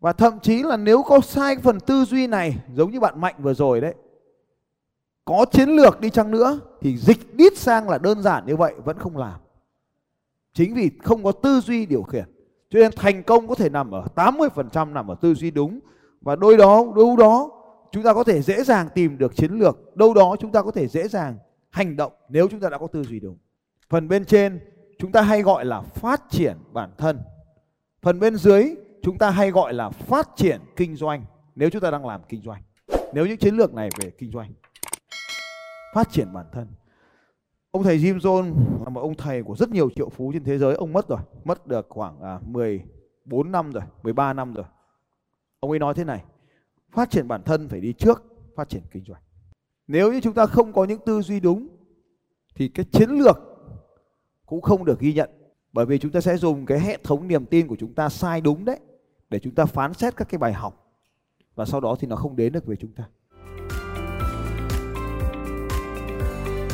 Và 0.00 0.12
thậm 0.12 0.40
chí 0.40 0.62
là 0.62 0.76
nếu 0.76 1.02
có 1.02 1.20
sai 1.20 1.56
phần 1.56 1.80
tư 1.80 2.04
duy 2.04 2.26
này, 2.26 2.56
giống 2.74 2.90
như 2.90 3.00
bạn 3.00 3.20
mạnh 3.20 3.34
vừa 3.38 3.54
rồi 3.54 3.80
đấy, 3.80 3.94
có 5.24 5.46
chiến 5.52 5.68
lược 5.68 6.00
đi 6.00 6.10
chăng 6.10 6.30
nữa, 6.30 6.60
thì 6.80 6.96
dịch 6.96 7.36
đít 7.36 7.58
sang 7.58 7.88
là 7.88 7.98
đơn 7.98 8.22
giản 8.22 8.46
như 8.46 8.56
vậy, 8.56 8.74
vẫn 8.84 8.98
không 8.98 9.16
làm. 9.16 9.40
Chính 10.52 10.74
vì 10.74 10.90
không 11.02 11.24
có 11.24 11.32
tư 11.32 11.60
duy 11.60 11.86
điều 11.86 12.02
khiển, 12.02 12.24
cho 12.70 12.78
nên 12.78 12.92
thành 12.96 13.22
công 13.22 13.48
có 13.48 13.54
thể 13.54 13.68
nằm 13.68 13.90
ở 13.90 14.06
80% 14.14 14.92
nằm 14.92 15.10
ở 15.10 15.14
tư 15.20 15.34
duy 15.34 15.50
đúng. 15.50 15.80
Và 16.20 16.36
đôi 16.36 16.56
đó, 16.56 16.84
đâu 16.96 17.16
đó 17.16 17.50
chúng 17.92 18.02
ta 18.02 18.14
có 18.14 18.24
thể 18.24 18.42
dễ 18.42 18.62
dàng 18.62 18.88
tìm 18.94 19.18
được 19.18 19.36
chiến 19.36 19.52
lược, 19.52 19.96
đâu 19.96 20.14
đó 20.14 20.36
chúng 20.40 20.52
ta 20.52 20.62
có 20.62 20.70
thể 20.70 20.88
dễ 20.88 21.08
dàng 21.08 21.38
hành 21.70 21.96
động 21.96 22.12
nếu 22.28 22.48
chúng 22.48 22.60
ta 22.60 22.68
đã 22.68 22.78
có 22.78 22.86
tư 22.86 23.02
duy 23.02 23.20
đúng. 23.20 23.36
Phần 23.88 24.08
bên 24.08 24.24
trên 24.24 24.60
chúng 24.98 25.12
ta 25.12 25.22
hay 25.22 25.42
gọi 25.42 25.64
là 25.64 25.80
phát 25.80 26.22
triển 26.30 26.56
bản 26.72 26.90
thân. 26.98 27.20
Phần 28.02 28.20
bên 28.20 28.36
dưới 28.36 28.74
chúng 29.02 29.18
ta 29.18 29.30
hay 29.30 29.50
gọi 29.50 29.74
là 29.74 29.90
phát 29.90 30.28
triển 30.36 30.60
kinh 30.76 30.96
doanh. 30.96 31.24
Nếu 31.54 31.70
chúng 31.70 31.82
ta 31.82 31.90
đang 31.90 32.06
làm 32.06 32.20
kinh 32.28 32.42
doanh 32.42 32.62
nếu 33.12 33.26
những 33.26 33.38
chiến 33.38 33.54
lược 33.54 33.74
này 33.74 33.90
về 33.98 34.10
kinh 34.10 34.30
doanh 34.30 34.52
phát 35.94 36.10
triển 36.10 36.32
bản 36.32 36.46
thân. 36.52 36.68
Ông 37.70 37.82
thầy 37.82 37.98
Jim 37.98 38.18
Jones 38.18 38.54
là 38.84 38.88
một 38.88 39.00
ông 39.00 39.14
thầy 39.14 39.42
của 39.42 39.56
rất 39.56 39.68
nhiều 39.68 39.90
triệu 39.90 40.08
phú 40.08 40.32
trên 40.32 40.44
thế 40.44 40.58
giới. 40.58 40.74
Ông 40.74 40.92
mất 40.92 41.08
rồi 41.08 41.18
mất 41.44 41.66
được 41.66 41.86
khoảng 41.88 42.20
à, 42.20 42.40
14 42.46 43.52
năm 43.52 43.72
rồi 43.72 43.82
13 44.02 44.32
năm 44.32 44.54
rồi. 44.54 44.64
Ông 45.60 45.70
ấy 45.70 45.78
nói 45.78 45.94
thế 45.94 46.04
này 46.04 46.24
phát 46.90 47.10
triển 47.10 47.28
bản 47.28 47.42
thân 47.42 47.68
phải 47.68 47.80
đi 47.80 47.92
trước 47.92 48.24
phát 48.56 48.68
triển 48.68 48.82
kinh 48.90 49.04
doanh. 49.04 49.22
Nếu 49.86 50.12
như 50.12 50.20
chúng 50.20 50.34
ta 50.34 50.46
không 50.46 50.72
có 50.72 50.84
những 50.84 51.00
tư 51.06 51.22
duy 51.22 51.40
đúng 51.40 51.68
thì 52.54 52.68
cái 52.68 52.86
chiến 52.92 53.10
lược 53.10 53.38
cũng 54.48 54.60
không 54.60 54.84
được 54.84 55.00
ghi 55.00 55.12
nhận 55.12 55.30
bởi 55.72 55.86
vì 55.86 55.98
chúng 55.98 56.12
ta 56.12 56.20
sẽ 56.20 56.36
dùng 56.36 56.66
cái 56.66 56.80
hệ 56.80 56.98
thống 57.04 57.28
niềm 57.28 57.46
tin 57.46 57.68
của 57.68 57.76
chúng 57.78 57.94
ta 57.94 58.08
sai 58.08 58.40
đúng 58.40 58.64
đấy, 58.64 58.78
để 59.30 59.38
chúng 59.38 59.54
ta 59.54 59.64
phán 59.64 59.94
xét 59.94 60.16
các 60.16 60.28
cái 60.28 60.38
bài 60.38 60.52
học 60.52 60.86
và 61.54 61.64
sau 61.64 61.80
đó 61.80 61.96
thì 62.00 62.08
nó 62.08 62.16
không 62.16 62.36
đến 62.36 62.52
được 62.52 62.66
với 62.66 62.76
chúng 62.76 62.92
ta. 62.92 63.04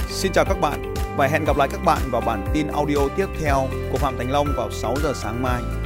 Xin 0.09 0.33
chào 0.33 0.45
các 0.45 0.61
bạn 0.61 0.95
và 1.17 1.27
hẹn 1.27 1.45
gặp 1.45 1.57
lại 1.57 1.69
các 1.73 1.81
bạn 1.85 2.03
vào 2.11 2.21
bản 2.27 2.47
tin 2.55 2.67
audio 2.67 3.09
tiếp 3.17 3.27
theo 3.41 3.69
của 3.93 3.99
Phạm 3.99 4.15
Thành 4.19 4.31
Long 4.31 4.47
vào 4.57 4.71
6 4.71 4.95
giờ 5.03 5.13
sáng 5.15 5.43
mai. 5.43 5.84